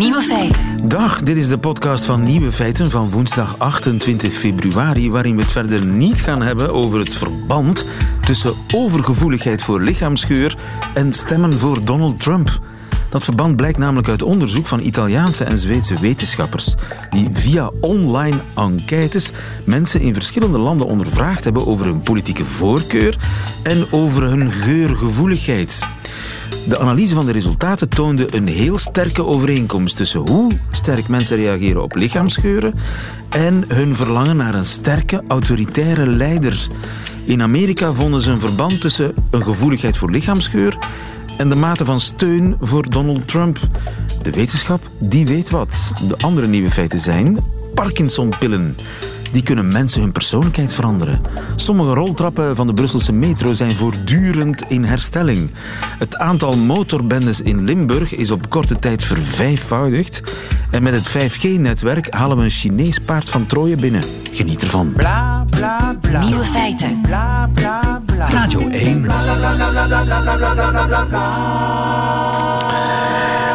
Nieuwe 0.00 0.22
feiten. 0.22 0.88
Dag, 0.88 1.22
dit 1.22 1.36
is 1.36 1.48
de 1.48 1.58
podcast 1.58 2.04
van 2.04 2.22
Nieuwe 2.22 2.52
Feiten 2.52 2.90
van 2.90 3.10
woensdag 3.10 3.58
28 3.58 4.38
februari, 4.38 5.10
waarin 5.10 5.36
we 5.36 5.42
het 5.42 5.52
verder 5.52 5.84
niet 5.84 6.22
gaan 6.22 6.42
hebben 6.42 6.72
over 6.72 6.98
het 6.98 7.14
verband 7.14 7.86
tussen 8.20 8.54
overgevoeligheid 8.74 9.62
voor 9.62 9.80
lichaamsgeur 9.80 10.56
en 10.94 11.12
stemmen 11.12 11.52
voor 11.52 11.84
Donald 11.84 12.20
Trump. 12.20 12.60
Dat 13.10 13.24
verband 13.24 13.56
blijkt 13.56 13.78
namelijk 13.78 14.08
uit 14.08 14.22
onderzoek 14.22 14.66
van 14.66 14.80
Italiaanse 14.80 15.44
en 15.44 15.58
Zweedse 15.58 16.00
wetenschappers, 16.00 16.74
die 17.10 17.28
via 17.32 17.70
online 17.80 18.40
enquêtes 18.54 19.30
mensen 19.64 20.00
in 20.00 20.14
verschillende 20.14 20.58
landen 20.58 20.86
ondervraagd 20.86 21.44
hebben 21.44 21.66
over 21.66 21.86
hun 21.86 22.00
politieke 22.00 22.44
voorkeur 22.44 23.16
en 23.62 23.92
over 23.92 24.22
hun 24.22 24.50
geurgevoeligheid. 24.50 25.88
De 26.68 26.78
analyse 26.78 27.14
van 27.14 27.26
de 27.26 27.32
resultaten 27.32 27.88
toonde 27.88 28.36
een 28.36 28.48
heel 28.48 28.78
sterke 28.78 29.24
overeenkomst 29.24 29.96
tussen 29.96 30.20
hoe 30.20 30.50
sterk 30.70 31.08
mensen 31.08 31.36
reageren 31.36 31.82
op 31.82 31.94
lichaamsgeuren 31.94 32.74
en 33.28 33.64
hun 33.68 33.96
verlangen 33.96 34.36
naar 34.36 34.54
een 34.54 34.66
sterke, 34.66 35.22
autoritaire 35.28 36.06
leider. 36.06 36.68
In 37.24 37.42
Amerika 37.42 37.92
vonden 37.92 38.20
ze 38.20 38.30
een 38.30 38.40
verband 38.40 38.80
tussen 38.80 39.14
een 39.30 39.42
gevoeligheid 39.42 39.96
voor 39.96 40.10
lichaamsgeur 40.10 40.78
en 41.38 41.48
de 41.48 41.56
mate 41.56 41.84
van 41.84 42.00
steun 42.00 42.56
voor 42.60 42.90
Donald 42.90 43.28
Trump. 43.28 43.58
De 44.22 44.30
wetenschap, 44.30 44.90
die 44.98 45.26
weet 45.26 45.50
wat. 45.50 45.92
De 46.08 46.16
andere 46.18 46.46
nieuwe 46.46 46.70
feiten 46.70 47.00
zijn 47.00 47.38
Parkinson-pillen. 47.74 48.76
Die 49.32 49.42
kunnen 49.42 49.68
mensen 49.68 50.00
hun 50.00 50.12
persoonlijkheid 50.12 50.72
veranderen. 50.72 51.20
Sommige 51.56 51.94
roltrappen 51.94 52.56
van 52.56 52.66
de 52.66 52.72
Brusselse 52.72 53.12
metro 53.12 53.54
zijn 53.54 53.72
voortdurend 53.72 54.62
in 54.68 54.84
herstelling. 54.84 55.50
Het 55.98 56.16
aantal 56.16 56.56
motorbendes 56.56 57.40
in 57.40 57.64
Limburg 57.64 58.14
is 58.14 58.30
op 58.30 58.48
korte 58.48 58.78
tijd 58.78 59.04
vervijfvoudigd. 59.04 60.22
En 60.70 60.82
met 60.82 60.94
het 60.94 61.08
5G-netwerk 61.08 62.14
halen 62.14 62.36
we 62.36 62.42
een 62.42 62.50
Chinees 62.50 62.98
paard 62.98 63.30
van 63.30 63.46
Troje 63.46 63.76
binnen. 63.76 64.02
Geniet 64.32 64.62
ervan. 64.62 64.92
Bla 64.92 65.44
bla 65.50 65.96
bla. 66.00 66.24
Nieuwe 66.24 66.44
feiten. 66.44 67.00
Bla 67.02 67.50
bla 67.54 68.02
bla. 68.06 68.28
Radio 68.30 68.68
1. 68.68 69.06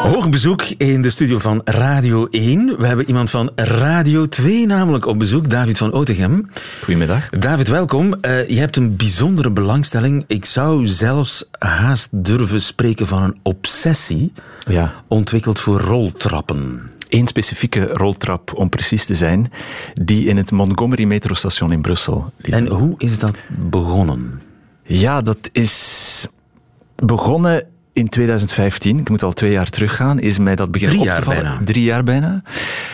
Hoog 0.06 0.30
bezoek 0.30 0.64
in 0.64 1.02
de 1.02 1.10
studio 1.10 1.40
van 1.40 1.62
Radio 1.64 2.28
1. 2.32 2.78
We 2.78 2.88
hebben 2.88 3.08
iemand 3.08 3.30
van 3.30 3.52
Radio 3.56 4.28
2 4.28 4.66
namelijk 4.66 5.06
op 5.06 5.20
bezoek, 5.20 5.50
David 5.50 5.78
van 5.78 5.92
Otegem. 5.94 6.50
Goedemiddag. 6.84 7.30
David, 7.30 7.68
welkom. 7.68 8.14
Eh, 8.14 8.48
je 8.48 8.60
hebt 8.60 8.78
een 8.78 8.96
bijzondere 8.96 9.50
belangstelling. 9.50 10.24
Ik 10.28 10.46
zou 10.46 10.88
zelfs 10.88 11.46
haast 11.60 12.10
durven 12.12 12.62
spreken 12.62 13.08
van 13.08 13.24
een 13.24 13.40
obsessie. 13.44 14.34
Ja. 14.68 15.04
Ontwikkeld 15.08 15.60
voor 15.60 15.80
roltrappen. 15.80 16.92
Eén 17.10 17.28
specifieke 17.28 17.88
roltrap, 17.94 18.54
om 18.56 18.70
precies 18.70 19.06
te 19.06 19.16
zijn, 19.16 19.52
die 19.94 20.28
in 20.28 20.38
het 20.38 20.52
Montgomery 20.52 21.04
metrostation 21.04 21.72
in 21.72 21.82
Brussel 21.82 22.34
liep. 22.38 22.54
En 22.54 22.68
hoe 22.68 22.94
is 22.98 23.20
dat 23.20 23.36
begonnen? 23.50 24.42
Ja, 24.84 25.22
dat 25.22 25.50
is 25.52 26.28
begonnen 26.96 27.68
in 27.96 28.10
2015. 28.10 29.00
Ik 29.00 29.10
moet 29.10 29.24
al 29.24 29.34
twee 29.34 29.52
jaar 29.52 29.70
teruggaan. 29.70 30.20
Is 30.20 30.38
mij 30.38 30.56
dat 30.56 30.72
beginnen 30.72 30.98
Drie 30.98 31.10
op 31.10 31.16
te 31.16 31.22
jaar 31.22 31.36
vallen. 31.36 31.50
bijna. 31.50 31.66
Drie 31.66 31.84
jaar 31.84 32.04
bijna. 32.04 32.42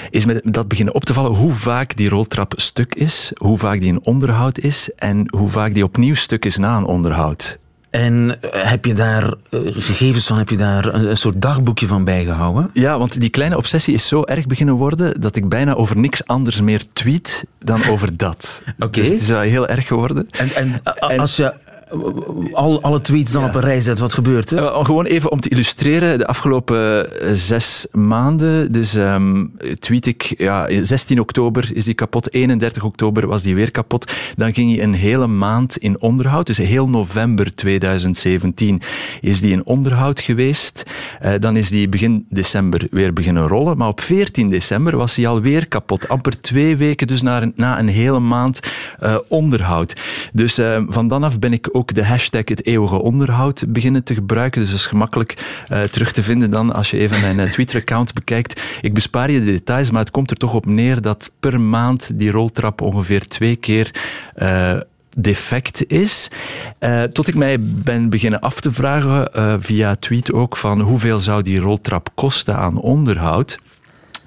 Is 0.10 0.26
mij 0.26 0.42
dat 0.44 0.68
beginnen 0.68 0.94
op 0.94 1.06
te 1.06 1.14
vallen 1.14 1.32
hoe 1.32 1.54
vaak 1.54 1.96
die 1.96 2.10
roltrap 2.10 2.54
stuk 2.56 2.96
is, 2.96 3.32
hoe 3.36 3.58
vaak 3.58 3.80
die 3.80 3.90
in 3.90 4.06
onderhoud 4.06 4.60
is 4.60 4.90
en 4.96 5.26
hoe 5.38 5.50
vaak 5.50 5.74
die 5.74 5.84
opnieuw 5.84 6.16
stuk 6.16 6.46
is 6.46 6.58
na 6.58 6.78
een 6.78 6.86
onderhoud. 6.86 7.60
En 7.90 8.42
eh, 8.42 8.70
heb 8.70 8.86
je 8.86 8.94
daar 8.94 9.24
eh, 9.24 9.60
gegevens 9.64 10.28
van, 10.28 10.38
heb 10.38 10.50
je 10.50 10.58
daar 10.58 10.94
een, 10.94 11.18
soort 11.18 11.42
dagboekje 11.42 11.88
van 11.88 12.04
bijgehouden? 12.04 12.70
Ja, 12.74 12.98
want 12.98 13.20
die 13.20 13.30
kleine 13.30 13.58
obsessie 13.58 13.94
is 13.94 14.08
zo 14.08 14.24
erg 14.24 14.46
beginnen 14.46 14.76
worden 14.76 15.22
dat 15.22 15.36
ik 15.36 15.50
bijna 15.50 15.74
over 15.74 15.98
niks 15.98 16.28
anders 16.28 16.62
meer 16.62 16.84
tweet 16.94 17.46
dan 17.60 17.86
over 17.86 18.18
dat. 18.18 18.62
Oké. 18.80 19.00
Dus 19.02 19.10
het 19.10 19.22
is 19.22 19.28
wel 19.28 19.42
heel 19.42 19.68
erg 19.68 19.88
geworden. 19.88 20.28
En, 20.32 20.56
en, 20.56 21.20
als 21.20 21.36
je 21.36 21.54
al, 22.52 22.82
alle 22.82 23.02
tweets 23.02 23.32
dan 23.32 23.42
Ja. 23.42 23.48
op 23.48 23.56
een 23.56 23.62
rij 23.62 23.82
zet, 23.82 24.00
wat 24.00 24.14
gebeurt 24.14 24.52
er? 24.52 24.58
Eh, 24.58 24.86
Gewoon 24.86 25.06
even 25.06 25.32
om 25.32 25.40
te 25.40 25.50
illustreren, 25.50 26.18
de 26.18 26.28
afgelopen 26.28 27.12
eh, 27.22 27.30
zes 27.34 27.88
maanden, 27.92 28.72
dus 28.72 28.96
ehm, 28.96 29.46
tweet 29.80 30.06
ik, 30.06 30.34
ja, 30.38 30.68
16 30.84 31.20
oktober 31.20 31.70
is 31.74 31.86
die 31.86 31.94
kapot, 31.94 32.34
31 32.34 32.84
oktober 32.84 33.28
was 33.28 33.44
die 33.44 33.56
weer 33.56 33.72
kapot. 33.72 34.12
Dan 34.36 34.54
ging 34.54 34.76
hij 34.76 34.84
een 34.84 34.94
hele 34.94 35.28
maand 35.28 35.78
in 35.78 36.02
onderhoud, 36.02 36.46
dus 36.46 36.58
heel 36.58 36.90
november 36.90 37.56
2017 37.56 38.82
is 39.22 39.40
die 39.42 39.52
in 39.52 39.66
onderhoud 39.66 40.20
geweest. 40.20 40.84
Eh, 41.20 41.34
dan 41.40 41.56
is 41.56 41.70
die 41.70 41.90
begin 41.90 42.26
december 42.30 42.88
weer 42.92 43.14
beginnen 43.14 43.48
rollen, 43.48 43.78
maar 43.78 43.88
op 43.88 44.02
14 44.02 44.50
december 44.50 44.98
was 44.98 45.16
hij 45.16 45.28
alweer 45.28 45.68
kapot. 45.68 46.08
Amper 46.08 46.42
twee 46.42 46.78
weken 46.78 47.08
dus 47.08 47.22
na 47.22 47.42
een, 47.42 47.54
na 47.56 47.80
een 47.80 47.88
hele 47.88 48.20
maand 48.20 48.60
onderhoud. 49.28 49.94
Dus 50.34 50.58
eh, 50.58 50.82
van 50.88 51.08
dan 51.08 51.24
af 51.24 51.40
ben 51.40 51.54
ik 51.54 51.70
ook 51.72 51.81
de 51.88 52.06
hashtag 52.06 52.44
het 52.46 52.66
eeuwige 52.66 53.02
onderhoud 53.02 53.64
beginnen 53.68 54.04
te 54.04 54.14
gebruiken. 54.14 54.62
Dus 54.62 54.70
dat 54.70 54.80
is 54.80 54.86
gemakkelijk 54.86 55.64
eh, 55.68 55.82
terug 55.82 56.12
te 56.12 56.24
vinden 56.24 56.52
dan 56.52 56.74
als 56.74 56.92
je 56.92 56.98
even 56.98 57.22
mijn 57.22 57.40
eh, 57.40 57.52
Twitter-account 57.52 58.14
bekijkt. 58.14 58.64
Ik 58.82 58.94
bespaar 58.94 59.32
je 59.32 59.40
de 59.40 59.46
details, 59.46 59.92
maar 59.92 60.02
het 60.02 60.12
komt 60.12 60.32
er 60.32 60.38
toch 60.38 60.54
op 60.54 60.66
neer 60.66 61.02
dat 61.02 61.32
per 61.40 61.62
maand 61.62 62.20
die 62.20 62.32
roltrap 62.32 62.82
ongeveer 62.82 63.28
twee 63.28 63.56
keer... 63.56 63.92
eh, 64.36 64.80
defect 65.16 65.84
is. 65.88 66.28
Tot 67.12 67.28
ik 67.28 67.36
mij 67.36 67.58
ben 67.60 68.10
beginnen 68.10 68.40
af 68.40 68.62
te 68.62 68.72
vragen, 68.72 69.30
via 69.64 69.96
tweet 69.96 70.32
ook, 70.32 70.58
van 70.58 70.82
hoeveel 70.82 71.20
zou 71.20 71.42
die 71.42 71.60
roltrap 71.60 72.10
kosten 72.16 72.58
aan 72.58 72.78
onderhoud. 72.78 73.60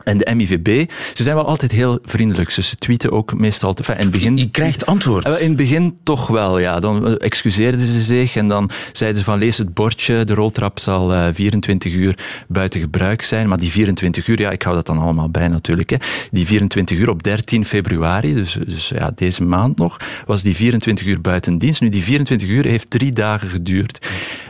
En 0.05 0.17
de 0.17 0.35
MIVB, 0.35 0.91
ze 1.15 1.23
zijn 1.23 1.35
wel 1.37 1.47
altijd 1.47 1.73
heel 1.73 1.99
vriendelijk. 2.05 2.51
Ze 2.51 2.77
tweeten 2.77 3.11
ook 3.13 3.35
meestal... 3.39 3.75
enfin, 3.75 3.95
in 3.97 4.01
het 4.03 4.11
begin 4.11 4.37
Je 4.37 4.51
krijgt 4.51 4.87
antwoord. 4.87 5.25
eh, 5.25 5.41
In 5.41 5.49
het 5.49 5.57
begin 5.57 5.99
toch 6.03 6.27
wel, 6.27 6.59
ja. 6.59 6.81
Dan 6.81 7.07
eh, 7.07 7.15
excuseerden 7.19 7.81
ze 7.87 8.03
zich 8.03 8.37
en 8.37 8.49
dan 8.49 8.71
zeiden 8.93 9.19
ze 9.19 9.25
van 9.25 9.39
lees 9.39 9.59
het 9.59 9.75
bordje, 9.75 10.25
de 10.25 10.35
roltrap 10.35 10.79
zal 10.79 11.15
eh, 11.15 11.29
24 11.33 11.93
uur 11.93 12.19
buiten 12.49 12.81
gebruik 12.81 13.23
zijn. 13.23 13.49
Maar 13.49 13.59
die 13.59 13.71
24 13.71 14.27
uur, 14.27 14.41
ja, 14.41 14.51
ik 14.51 14.63
hou 14.63 14.75
dat 14.77 14.87
dan 14.87 14.99
allemaal 14.99 15.31
bij 15.31 15.49
natuurlijk. 15.49 15.91
Hè. 15.91 15.97
Die 16.31 16.47
24 16.47 16.99
uur 16.99 17.11
op 17.11 17.23
13 17.23 17.65
februari, 17.65 18.35
dus, 18.35 18.59
dus 18.67 18.89
ja, 18.89 19.13
deze 19.15 19.43
maand 19.45 19.77
nog, 19.77 19.97
was 20.27 20.43
die 20.43 20.55
24 20.57 21.07
uur 21.07 21.21
buiten 21.21 21.59
dienst. 21.59 21.81
Nu, 21.81 21.89
die 21.89 22.03
24 22.03 22.49
uur 22.49 22.65
heeft 22.65 22.91
drie 22.91 23.13
dagen 23.13 23.49
geduurd. 23.49 23.99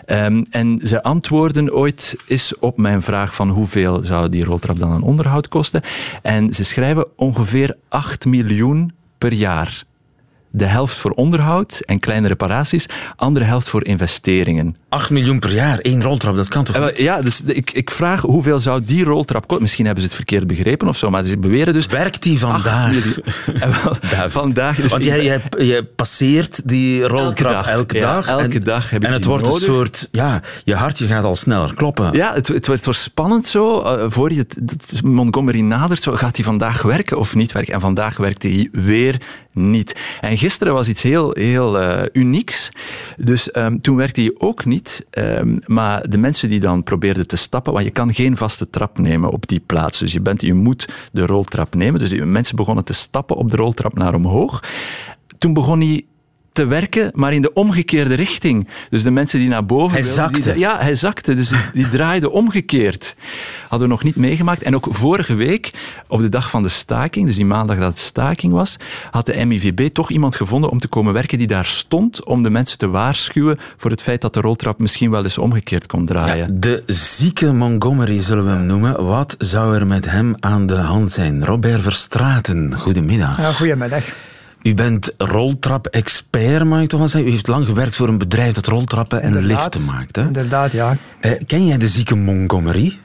Ehm, 0.04 0.42
en 0.50 0.80
ze 0.84 1.02
antwoorden 1.02 1.74
ooit 1.74 2.16
eens 2.26 2.58
op 2.58 2.76
mijn 2.78 3.02
vraag 3.02 3.34
van 3.34 3.48
hoeveel 3.48 4.00
zou 4.04 4.28
die 4.28 4.44
roltrap 4.44 4.78
dan 4.78 4.90
aan 4.90 5.02
onderhoud 5.02 5.43
kosten. 5.48 5.82
En 6.22 6.54
ze 6.54 6.64
schrijven 6.64 7.06
ongeveer 7.16 7.76
8 7.88 8.24
miljoen 8.24 8.92
per 9.18 9.32
jaar. 9.32 9.84
De 10.56 10.64
helft 10.64 10.96
voor 10.96 11.10
onderhoud 11.10 11.80
en 11.84 11.98
kleine 11.98 12.28
reparaties, 12.28 12.86
andere 13.16 13.44
helft 13.44 13.68
voor 13.68 13.84
investeringen. 13.84 14.76
8 14.88 15.10
miljoen 15.10 15.38
per 15.38 15.52
jaar, 15.52 15.78
één 15.78 16.02
roltrap, 16.02 16.36
dat 16.36 16.48
kan 16.48 16.64
toch 16.64 16.76
Eh, 16.76 16.84
niet? 16.86 16.98
Ja, 16.98 17.22
dus 17.22 17.40
ik, 17.46 17.70
ik 17.70 17.90
vraag 17.90 18.20
hoeveel 18.20 18.58
zou 18.58 18.80
die 18.84 19.04
roltrap 19.04 19.40
kosten? 19.42 19.62
Misschien 19.62 19.84
hebben 19.84 20.02
ze 20.02 20.08
het 20.08 20.16
verkeerd 20.18 20.46
begrepen 20.46 20.88
of 20.88 20.96
zo, 20.96 21.10
maar 21.10 21.24
ze 21.24 21.38
beweren 21.38 21.74
dus... 21.74 21.86
Werkt 21.86 22.22
die 22.22 22.32
8 22.32 22.40
vandaag? 22.62 22.94
Eh, 23.60 23.82
wel, 24.10 24.28
vandaag. 24.40 24.76
Dus 24.76 24.90
Want 24.90 25.04
jij, 25.04 25.24
jij, 25.24 25.40
jij 25.58 25.82
passeert 25.82 26.60
die 26.68 27.02
roltrap 27.06 27.52
dag. 27.52 27.68
elke 27.68 27.96
Ja, 27.96 28.14
dag. 28.14 28.26
elke 28.28 28.58
en, 28.58 28.64
dag 28.64 28.90
heb 28.90 29.02
ik 29.02 29.06
En 29.08 29.12
het 29.14 29.24
wordt 29.24 29.46
een 29.46 29.52
soort... 29.60 30.08
Ja, 30.10 30.40
je 30.64 30.74
hartje 30.74 31.06
gaat 31.06 31.24
al 31.24 31.36
sneller 31.36 31.74
kloppen. 31.74 32.12
Ja, 32.12 32.34
het, 32.34 32.48
het, 32.48 32.66
wordt- 32.66 32.84
het 32.84 32.96
spannend 32.96 33.46
zo. 33.46 33.80
eh, 33.80 34.04
voor 34.08 34.32
je 34.32 34.38
het, 34.38 34.58
het- 34.66 35.02
Montgomery 35.04 35.60
nadert, 35.60 36.02
zo, 36.02 36.12
gaat 36.14 36.36
hij 36.36 36.44
vandaag 36.44 36.82
werken 36.82 37.18
of 37.18 37.34
niet 37.34 37.52
werken? 37.52 37.74
En 37.74 37.80
vandaag 37.80 38.16
werkte 38.16 38.48
hij 38.48 38.68
weer 38.72 39.20
niet. 39.54 40.00
En 40.20 40.38
gisteren 40.38 40.74
was 40.74 40.88
iets 40.88 41.02
heel, 41.02 41.30
heel 41.32 41.80
eh, 41.80 42.06
unieks. 42.12 42.68
Dus 43.16 43.50
ehm, 43.50 43.78
toen 43.78 43.96
werkte 43.96 44.20
hij 44.20 44.34
ook 44.38 44.64
niet. 44.64 45.06
Ehm, 45.10 45.56
maar 45.66 46.10
de 46.10 46.18
mensen 46.18 46.50
die 46.50 46.60
dan 46.60 46.82
probeerden 46.82 47.26
te 47.26 47.36
stappen, 47.36 47.72
want 47.72 47.84
je 47.84 47.90
kan 47.90 48.14
geen 48.14 48.36
vaste 48.36 48.70
trap 48.70 48.98
nemen 48.98 49.30
op 49.30 49.46
die 49.46 49.60
plaats. 49.60 49.98
Dus 49.98 50.12
je, 50.12 50.20
bent, 50.20 50.40
je 50.40 50.54
moet 50.54 50.88
de 51.12 51.26
roltrap 51.26 51.74
nemen. 51.74 52.00
Dus 52.00 52.14
mensen 52.14 52.56
begonnen 52.56 52.84
te 52.84 52.92
stappen 52.92 53.36
op 53.36 53.50
de 53.50 53.56
roltrap 53.56 53.94
naar 53.94 54.14
omhoog. 54.14 54.62
Toen 55.38 55.52
begon 55.52 55.80
hij 55.80 56.04
te 56.54 56.66
werken, 56.66 57.10
maar 57.14 57.32
in 57.32 57.42
de 57.42 57.52
omgekeerde 57.52 58.14
richting. 58.14 58.68
Dus 58.90 59.02
de 59.02 59.10
mensen 59.10 59.38
die 59.38 59.48
naar 59.48 59.66
boven 59.66 59.92
Hij 59.92 60.02
wilden, 60.02 60.32
die- 60.32 60.42
zakte. 60.42 60.58
ja, 60.60 60.78
hij 60.78 60.94
zakte. 60.94 61.34
Dus 61.34 61.48
die, 61.48 61.58
die 61.72 61.88
draaide 61.88 62.30
omgekeerd. 62.30 63.16
Hadden 63.68 63.88
we 63.88 63.94
nog 63.94 64.02
niet 64.04 64.16
meegemaakt. 64.16 64.62
En 64.62 64.74
ook 64.74 64.86
vorige 64.90 65.34
week, 65.34 65.70
op 66.08 66.20
de 66.20 66.28
dag 66.28 66.50
van 66.50 66.62
de 66.62 66.68
staking, 66.68 67.26
dus 67.26 67.36
die 67.36 67.44
maandag 67.44 67.78
dat 67.78 67.88
het 67.88 67.98
staking 67.98 68.52
was, 68.52 68.76
had 69.10 69.26
de 69.26 69.44
MIVB 69.44 69.88
toch 69.92 70.10
iemand 70.10 70.36
gevonden 70.36 70.70
om 70.70 70.78
te 70.78 70.88
komen 70.88 71.12
werken 71.12 71.38
die 71.38 71.46
daar 71.46 71.66
stond 71.66 72.24
om 72.24 72.42
de 72.42 72.50
mensen 72.50 72.78
te 72.78 72.88
waarschuwen 72.88 73.58
voor 73.76 73.90
het 73.90 74.02
feit 74.02 74.20
dat 74.20 74.34
de 74.34 74.40
roltrap 74.40 74.78
misschien 74.78 75.10
wel 75.10 75.22
eens 75.22 75.38
omgekeerd 75.38 75.86
kon 75.86 76.06
draaien. 76.06 76.60
De 76.60 76.82
zieke 76.86 77.52
Montgomery 77.52 78.20
zullen 78.22 78.44
we 78.44 78.50
hem 78.50 78.66
noemen. 78.66 79.04
Wat 79.04 79.34
zou 79.38 79.74
er 79.76 79.86
met 79.86 80.10
hem 80.10 80.34
aan 80.40 80.66
de 80.66 80.74
hand 80.76 81.12
zijn? 81.12 81.44
Robert 81.44 81.82
Verstraten, 81.82 82.74
goedemiddag. 82.78 83.38
Ja, 83.38 83.52
goedemiddag. 83.52 84.04
U 84.64 84.74
bent 84.74 85.10
roltrap-expert, 85.18 86.64
mag 86.64 86.80
ik 86.82 86.88
toch 86.88 86.98
wel 86.98 87.08
zeggen. 87.08 87.30
U 87.30 87.32
heeft 87.32 87.46
lang 87.46 87.66
gewerkt 87.66 87.94
voor 87.94 88.08
een 88.08 88.18
bedrijf 88.18 88.54
dat 88.54 88.66
roltrappen 88.66 89.22
en 89.22 89.26
Inderdaad. 89.26 89.60
liften 89.74 89.84
maakt. 89.84 90.16
Hè? 90.16 90.22
Inderdaad, 90.22 90.72
ja. 90.72 90.96
Eh, 91.20 91.32
ken 91.46 91.66
jij 91.66 91.78
de 91.78 91.88
zieke 91.88 92.14
Montgomery? 92.14 92.98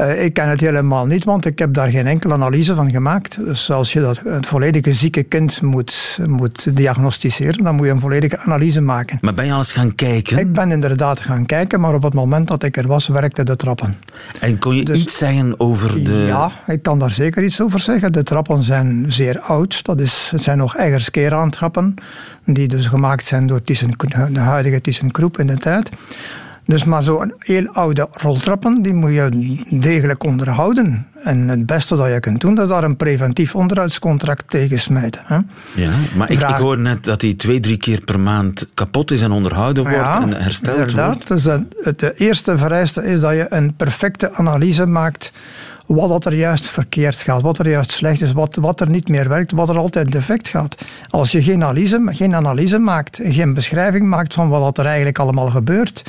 Uh, 0.00 0.24
ik 0.24 0.34
ken 0.34 0.48
het 0.48 0.60
helemaal 0.60 1.06
niet, 1.06 1.24
want 1.24 1.44
ik 1.44 1.58
heb 1.58 1.74
daar 1.74 1.90
geen 1.90 2.06
enkele 2.06 2.32
analyse 2.32 2.74
van 2.74 2.90
gemaakt. 2.90 3.44
Dus 3.44 3.70
als 3.70 3.92
je 3.92 4.00
dat, 4.00 4.20
het 4.24 4.46
volledige 4.46 4.94
zieke 4.94 5.22
kind 5.22 5.62
moet, 5.62 6.18
moet 6.26 6.76
diagnosticeren, 6.76 7.64
dan 7.64 7.74
moet 7.74 7.86
je 7.86 7.92
een 7.92 8.00
volledige 8.00 8.38
analyse 8.38 8.80
maken. 8.80 9.18
Maar 9.20 9.34
ben 9.34 9.46
je 9.46 9.52
al 9.52 9.58
eens 9.58 9.72
gaan 9.72 9.94
kijken? 9.94 10.38
Ik 10.38 10.52
ben 10.52 10.70
inderdaad 10.70 11.20
gaan 11.20 11.46
kijken, 11.46 11.80
maar 11.80 11.94
op 11.94 12.02
het 12.02 12.14
moment 12.14 12.48
dat 12.48 12.62
ik 12.62 12.76
er 12.76 12.86
was, 12.86 13.06
werkte 13.06 13.44
de 13.44 13.56
trappen. 13.56 13.94
En 14.40 14.58
kon 14.58 14.76
je 14.76 14.84
dus, 14.84 14.98
iets 14.98 15.18
zeggen 15.18 15.60
over 15.60 16.04
de... 16.04 16.24
Ja, 16.26 16.50
ik 16.66 16.82
kan 16.82 16.98
daar 16.98 17.12
zeker 17.12 17.44
iets 17.44 17.60
over 17.60 17.80
zeggen. 17.80 18.12
De 18.12 18.22
trappen 18.22 18.62
zijn 18.62 19.04
zeer 19.08 19.38
oud. 19.40 19.84
Dat 19.84 20.00
is, 20.00 20.28
het 20.30 20.42
zijn 20.42 20.58
nog 20.58 20.76
Eggerskera 20.76 21.48
trappen, 21.48 21.94
die 22.44 22.68
dus 22.68 22.86
gemaakt 22.86 23.24
zijn 23.24 23.46
door 23.46 23.62
Thyssen, 23.62 23.94
de 24.32 24.40
huidige 24.40 24.80
ThyssenKrupp 24.80 25.38
in 25.38 25.46
de 25.46 25.56
tijd. 25.56 25.90
Dus 26.66 26.84
maar 26.84 27.02
zo'n 27.02 27.34
heel 27.38 27.68
oude 27.68 28.08
roltrappen, 28.12 28.82
die 28.82 28.94
moet 28.94 29.12
je 29.12 29.58
degelijk 29.70 30.24
onderhouden. 30.24 31.06
En 31.22 31.48
het 31.48 31.66
beste 31.66 31.96
dat 31.96 32.12
je 32.12 32.20
kunt 32.20 32.40
doen, 32.40 32.54
dat 32.54 32.64
is 32.64 32.70
daar 32.70 32.84
een 32.84 32.96
preventief 32.96 33.54
onderhoudscontract 33.54 34.50
tegen 34.50 34.78
smijten. 34.78 35.22
Hè? 35.24 35.38
Ja, 35.74 35.90
maar 36.16 36.30
ik, 36.30 36.40
ik 36.40 36.54
hoor 36.54 36.78
net 36.78 37.04
dat 37.04 37.20
die 37.20 37.36
twee, 37.36 37.60
drie 37.60 37.76
keer 37.76 38.00
per 38.04 38.20
maand 38.20 38.66
kapot 38.74 39.10
is 39.10 39.22
en 39.22 39.32
onderhouden 39.32 39.82
wordt 39.82 39.96
ja, 39.96 40.22
en 40.22 40.42
hersteld 40.42 40.78
inderdaad. 40.78 41.14
wordt. 41.14 41.28
Dus 41.28 41.44
het 41.84 42.12
eerste 42.20 42.58
vereiste 42.58 43.04
is 43.04 43.20
dat 43.20 43.32
je 43.32 43.46
een 43.48 43.74
perfecte 43.74 44.32
analyse 44.32 44.86
maakt 44.86 45.32
wat 45.86 46.08
dat 46.08 46.24
er 46.24 46.34
juist 46.34 46.68
verkeerd 46.68 47.22
gaat, 47.22 47.42
wat 47.42 47.58
er 47.58 47.68
juist 47.68 47.90
slecht 47.90 48.20
is, 48.20 48.32
wat, 48.32 48.54
wat 48.54 48.80
er 48.80 48.90
niet 48.90 49.08
meer 49.08 49.28
werkt, 49.28 49.52
wat 49.52 49.68
er 49.68 49.78
altijd 49.78 50.12
defect 50.12 50.48
gaat. 50.48 50.84
Als 51.08 51.32
je 51.32 51.42
geen 51.42 51.62
analyse, 51.62 52.02
geen 52.06 52.34
analyse 52.34 52.78
maakt, 52.78 53.20
geen 53.22 53.54
beschrijving 53.54 54.08
maakt 54.08 54.34
van 54.34 54.48
wat 54.48 54.78
er 54.78 54.86
eigenlijk 54.86 55.18
allemaal 55.18 55.48
gebeurt, 55.50 56.02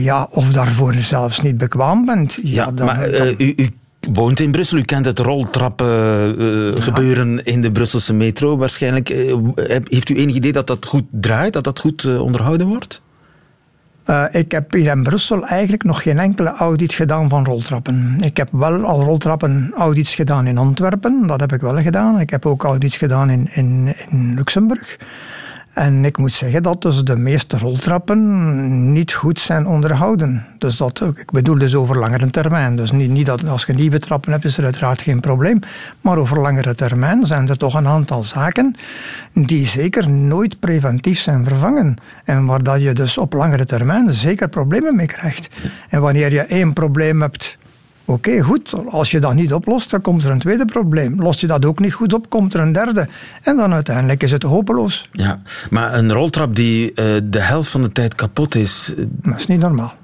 ja, 0.00 0.26
of 0.30 0.52
daarvoor 0.52 0.94
zelfs 0.94 1.40
niet 1.40 1.58
bekwaam 1.58 2.04
bent. 2.04 2.38
Ja, 2.42 2.70
dan, 2.70 2.86
maar 2.86 3.10
uh, 3.10 3.38
u, 3.38 3.52
u 3.56 3.70
woont 4.12 4.40
in 4.40 4.50
Brussel, 4.50 4.78
u 4.78 4.82
kent 4.82 5.06
het 5.06 5.18
roltrappen 5.18 6.40
uh, 6.40 6.84
gebeuren 6.84 7.44
in 7.44 7.60
de 7.60 7.70
Brusselse 7.70 8.14
metro 8.14 8.56
waarschijnlijk. 8.56 9.10
Uh, 9.10 9.36
heeft 9.84 10.08
u 10.08 10.16
enig 10.16 10.34
idee 10.34 10.52
dat 10.52 10.66
dat 10.66 10.86
goed 10.86 11.04
draait, 11.10 11.52
dat 11.52 11.64
dat 11.64 11.78
goed 11.78 12.18
onderhouden 12.18 12.66
wordt? 12.66 13.00
ik 14.30 14.52
heb 14.52 14.72
hier 14.72 14.90
in 14.90 15.02
Brussel 15.02 15.46
eigenlijk 15.46 15.84
nog 15.84 16.02
geen 16.02 16.18
enkele 16.18 16.50
audit 16.50 16.92
gedaan 16.92 17.28
van 17.28 17.44
roltrappen. 17.44 18.16
Ik 18.20 18.36
heb 18.36 18.48
wel 18.52 18.84
al 18.84 19.02
roltrappen 19.02 19.72
audits 19.76 20.14
gedaan 20.14 20.46
in 20.46 20.58
Antwerpen, 20.58 21.26
dat 21.26 21.40
heb 21.40 21.52
ik 21.52 21.60
wel 21.60 21.82
gedaan. 21.82 22.20
Ik 22.20 22.30
heb 22.30 22.46
ook 22.46 22.64
audits 22.64 22.96
gedaan 22.96 23.30
in, 23.30 23.48
in, 23.52 23.94
in 24.10 24.34
Luxemburg. 24.34 24.98
En 25.72 26.04
ik 26.04 26.18
moet 26.18 26.32
zeggen 26.32 26.62
dat 26.62 26.82
dus 26.82 27.04
de 27.04 27.16
meeste 27.16 27.58
roltrappen 27.58 28.92
niet 28.92 29.12
goed 29.12 29.40
zijn 29.40 29.66
onderhouden. 29.66 30.46
Dus 30.58 30.76
dat, 30.76 31.00
ik 31.00 31.30
bedoel 31.30 31.58
dus 31.58 31.74
over 31.74 31.98
langere 31.98 32.30
termijn. 32.30 32.76
Dus 32.76 32.92
niet, 32.92 33.10
niet 33.10 33.26
dat 33.26 33.48
als 33.48 33.64
je 33.64 33.72
nieuwe 33.72 33.98
trappen 33.98 34.32
hebt, 34.32 34.44
is 34.44 34.58
er 34.58 34.64
uiteraard 34.64 35.02
geen 35.02 35.20
probleem. 35.20 35.58
Maar 36.00 36.18
over 36.18 36.40
langere 36.40 36.74
termijn 36.74 37.26
zijn 37.26 37.48
er 37.48 37.56
toch 37.56 37.74
een 37.74 37.86
aantal 37.86 38.24
zaken 38.24 38.74
die 39.32 39.66
zeker 39.66 40.10
nooit 40.10 40.60
preventief 40.60 41.20
zijn 41.20 41.44
vervangen. 41.44 41.96
En 42.24 42.46
waar 42.46 42.62
dat 42.62 42.82
je 42.82 42.92
dus 42.92 43.18
op 43.18 43.32
langere 43.32 43.64
termijn 43.64 44.10
zeker 44.10 44.48
problemen 44.48 44.96
mee 44.96 45.06
krijgt. 45.06 45.48
En 45.88 46.00
wanneer 46.00 46.32
je 46.32 46.40
één 46.40 46.72
probleem 46.72 47.20
hebt 47.20 47.58
Oké, 48.04 48.40
goed. 48.40 48.74
Als 48.88 49.10
je 49.10 49.20
dat 49.20 49.34
niet 49.34 49.52
oplost, 49.52 49.90
dan 49.90 50.00
komt 50.00 50.24
er 50.24 50.30
een 50.30 50.38
tweede 50.38 50.64
probleem. 50.64 51.20
Lost 51.20 51.40
je 51.40 51.46
dat 51.46 51.64
ook 51.64 51.78
niet 51.78 51.92
goed 51.92 52.12
op, 52.12 52.30
komt 52.30 52.54
er 52.54 52.60
een 52.60 52.72
derde. 52.72 53.08
En 53.42 53.56
dan 53.56 53.72
uiteindelijk 53.72 54.22
is 54.22 54.30
het 54.30 54.42
hopeloos. 54.42 55.08
Ja, 55.12 55.42
maar 55.70 55.94
een 55.94 56.12
roltrap 56.12 56.56
die 56.56 56.90
uh, 56.90 56.94
de 57.24 57.40
helft 57.40 57.70
van 57.70 57.82
de 57.82 57.92
tijd 57.92 58.14
kapot 58.14 58.54
is... 58.54 58.94
Eh, 58.96 59.04
dat 59.08 59.38
is 59.38 59.46
niet 59.46 59.60
normaal. 59.60 59.94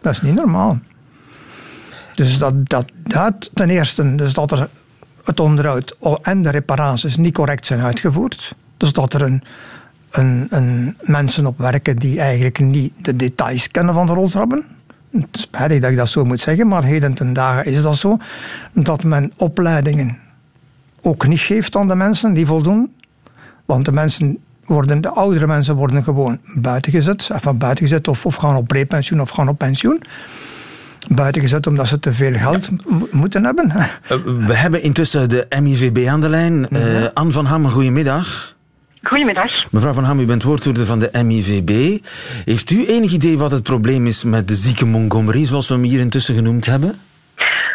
Dat 0.00 0.12
is 0.12 0.22
niet 0.22 0.34
normaal. 0.34 0.78
Dus 2.14 2.38
dat, 2.38 2.68
dat, 2.68 2.84
dat 3.02 3.50
ten 3.54 3.70
eerste, 3.70 4.14
dus 4.14 4.34
dat 4.34 4.52
er 4.52 4.68
het 5.24 5.40
onderhoud 5.40 5.96
en 6.22 6.42
de 6.42 6.50
reparaties 6.50 7.16
niet 7.16 7.34
correct 7.34 7.66
zijn 7.66 7.80
uitgevoerd. 7.80 8.54
Dus 8.76 8.92
dat 8.92 9.14
er 9.14 9.22
een, 9.22 9.42
een, 10.10 10.46
een 10.50 10.96
mensen 11.00 11.46
op 11.46 11.58
werken 11.58 11.96
die 11.96 12.20
eigenlijk 12.20 12.58
niet 12.58 12.92
de 13.04 13.16
details 13.16 13.70
kennen 13.70 13.94
van 13.94 14.06
de 14.06 14.12
roltrappen 14.12 14.64
spijtig 15.32 15.80
dat 15.80 15.90
ik 15.90 15.96
dat 15.96 16.08
zo 16.08 16.24
moet 16.24 16.40
zeggen, 16.40 16.68
maar 16.68 16.84
heden 16.84 17.14
ten 17.14 17.32
dagen 17.32 17.64
is 17.64 17.82
dat 17.82 17.96
zo, 17.96 18.16
dat 18.72 19.04
men 19.04 19.32
opleidingen 19.36 20.18
ook 21.00 21.26
niet 21.26 21.40
geeft 21.40 21.76
aan 21.76 21.88
de 21.88 21.94
mensen 21.94 22.34
die 22.34 22.46
voldoen. 22.46 22.92
Want 23.64 23.84
de 23.84 23.92
mensen 23.92 24.38
worden, 24.64 25.00
de 25.00 25.10
oudere 25.10 25.46
mensen 25.46 25.76
worden 25.76 26.04
gewoon 26.04 26.38
buitengezet, 26.54 27.30
even 27.32 27.58
buitengezet 27.58 28.08
of, 28.08 28.26
of 28.26 28.34
gaan 28.34 28.56
op 28.56 28.68
prepensioen 28.68 29.20
of 29.20 29.30
gaan 29.30 29.48
op 29.48 29.58
pensioen. 29.58 30.02
Buitengezet 31.08 31.66
omdat 31.66 31.88
ze 31.88 32.00
te 32.00 32.12
veel 32.12 32.34
geld 32.34 32.70
moeten 33.10 33.44
hebben. 33.44 33.70
Eh, 33.70 33.88
we 34.24 34.54
hebben 34.54 34.82
intussen 34.82 35.28
de 35.28 35.46
MIVB 35.60 36.06
aan 36.08 36.20
de 36.20 36.28
lijn. 36.28 36.66
Uh, 36.70 37.06
Anne 37.14 37.32
van 37.32 37.44
Ham, 37.44 37.70
goedemiddag. 37.70 38.56
Goedemiddag. 39.02 39.66
Mevrouw 39.70 39.92
Van 39.92 40.04
Ham, 40.04 40.20
u 40.20 40.26
bent 40.26 40.42
woordvoerder 40.42 40.86
van 40.86 40.98
de 40.98 41.10
MIVB. 41.24 41.98
Heeft 42.44 42.70
u 42.70 42.86
enig 42.86 43.12
idee 43.12 43.38
wat 43.38 43.50
het 43.50 43.62
probleem 43.62 44.06
is 44.06 44.24
met 44.24 44.48
de 44.48 44.54
zieke 44.54 44.86
Montgomery, 44.86 45.46
zoals 45.46 45.68
we 45.68 45.74
hem 45.74 45.82
hier 45.82 46.00
intussen 46.00 46.34
genoemd 46.34 46.66
hebben? 46.66 47.00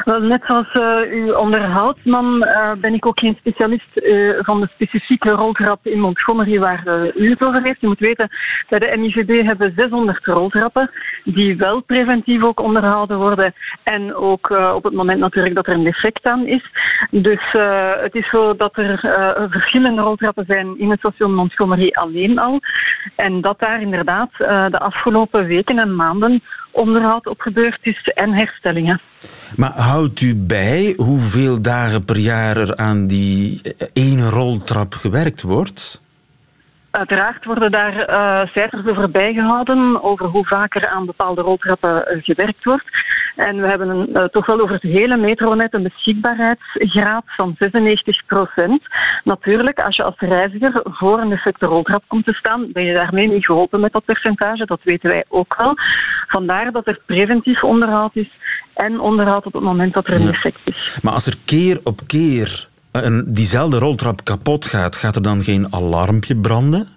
Wel, 0.06 0.20
net 0.20 0.44
zoals 0.46 0.74
uh, 0.74 1.12
uw 1.12 1.34
onderhoudsman 1.34 2.44
uh, 2.44 2.72
ben 2.78 2.94
ik 2.94 3.06
ook 3.06 3.20
geen 3.20 3.38
specialist 3.40 3.90
uh, 3.94 4.40
van 4.42 4.62
de 4.62 4.68
specifieke 4.74 5.30
roltrap 5.30 5.88
in 5.88 6.00
Montgomery 6.00 6.60
waar 6.60 6.88
u 7.16 7.30
het 7.30 7.42
over 7.42 7.62
heeft. 7.64 7.82
Je 7.82 7.88
moet 7.88 8.00
weten, 8.00 8.30
bij 8.70 8.80
de 8.80 8.98
MIVB 8.98 9.46
hebben 9.46 9.74
600 9.76 10.26
roltrappen 10.26 10.92
die 11.24 11.58
wel 11.58 11.82
preventief 11.82 12.44
ook 12.44 12.60
onderhouden 12.60 13.18
worden 13.18 13.54
en 13.84 14.16
ook 14.16 14.50
op 14.50 14.84
het 14.84 14.94
moment 14.94 15.20
natuurlijk 15.20 15.56
dat 15.56 15.68
er 15.68 15.74
een 15.74 15.84
defect 15.84 16.26
aan 16.26 16.48
is. 16.48 16.70
Dus 17.10 17.52
het 18.02 18.16
is 18.16 18.30
zo 18.30 18.56
dat 18.56 18.78
er 18.78 19.00
verschillende 19.52 20.02
roltrappen 20.02 20.46
zijn 20.48 20.80
in 20.80 20.90
het 20.90 21.00
station 21.00 21.34
Montgomery 21.34 21.90
alleen 21.94 22.40
al 22.40 22.60
en 23.16 23.42
dat 23.42 23.60
daar 23.60 23.82
inderdaad 23.82 24.30
de 24.38 24.80
afgelopen 24.80 25.46
weken 25.46 25.80
en 25.80 25.96
maanden 25.96 26.42
onderhoud 26.76 27.28
op 27.28 27.40
gebeurd 27.40 27.80
is 27.82 28.12
en 28.14 28.34
herstellingen. 28.34 29.02
Maar 29.56 29.72
houdt 29.76 30.22
u 30.22 30.36
bij 30.36 30.94
hoeveel 30.98 31.62
dagen 31.62 32.06
per 32.06 32.18
jaar 32.18 32.58
er 32.58 32.76
aan 32.76 33.08
die 33.08 33.62
ene 33.94 34.30
roltrap 34.30 34.94
gewerkt 34.94 35.42
wordt? 35.42 36.04
Uiteraard 36.92 37.46
worden 37.46 37.72
daar 37.72 38.10
uh, 38.10 38.52
cijfers 38.52 38.86
over 38.86 39.12
bijgehouden, 39.12 40.04
over 40.04 40.26
hoe 40.26 40.46
vaker 40.46 40.88
aan 40.88 41.06
bepaalde 41.06 41.42
roltrappen 41.42 42.06
uh, 42.08 42.24
gewerkt 42.24 42.64
wordt. 42.64 42.86
En 43.36 43.62
we 43.62 43.68
hebben 43.68 43.90
een, 43.90 44.10
uh, 44.14 44.24
toch 44.24 44.46
wel 44.46 44.60
over 44.60 44.74
het 44.74 44.92
hele 44.92 45.18
metronet 45.18 45.74
een 45.74 45.84
beschikbaarheidsgraad 45.84 47.24
van 47.26 47.56
96 47.58 48.26
procent. 48.26 48.82
Natuurlijk, 49.24 49.80
als 49.80 49.96
je 49.96 50.04
als 50.04 50.20
reiziger 50.20 50.82
voor 50.84 51.20
een 51.20 51.30
defecte 51.30 51.66
roltrap 51.66 52.04
komt 52.08 52.26
te 52.26 52.34
staan, 52.34 52.72
ben 52.72 52.84
je 52.84 52.94
daarmee 52.94 53.28
niet 53.28 53.46
geholpen 53.46 53.80
met 53.80 53.92
dat 53.92 54.06
percentage. 54.06 54.66
Dat 54.66 54.84
weten 54.84 55.10
wij 55.10 55.26
ook 55.28 55.56
wel. 55.58 55.74
Vandaar 56.28 56.72
dat 56.72 56.88
er 56.88 57.00
preventief 57.06 57.64
onderhoud 57.64 58.16
is 58.16 58.30
en 58.74 59.00
onderhoud 59.00 59.46
op 59.46 59.54
het 59.54 59.64
moment 59.64 59.94
dat 59.94 60.08
er 60.08 60.14
een 60.14 60.26
defect 60.26 60.60
is. 60.64 61.00
Maar 61.02 61.14
als 61.14 61.28
er 61.28 61.38
keer 61.46 61.80
op 61.84 62.00
keer 62.08 62.68
een, 62.92 63.34
diezelfde 63.34 63.78
roltrap 63.78 64.24
kapot 64.24 64.66
gaat, 64.66 64.96
gaat 64.96 65.16
er 65.16 65.22
dan 65.22 65.42
geen 65.42 65.74
alarmpje 65.74 66.36
branden? 66.36 66.88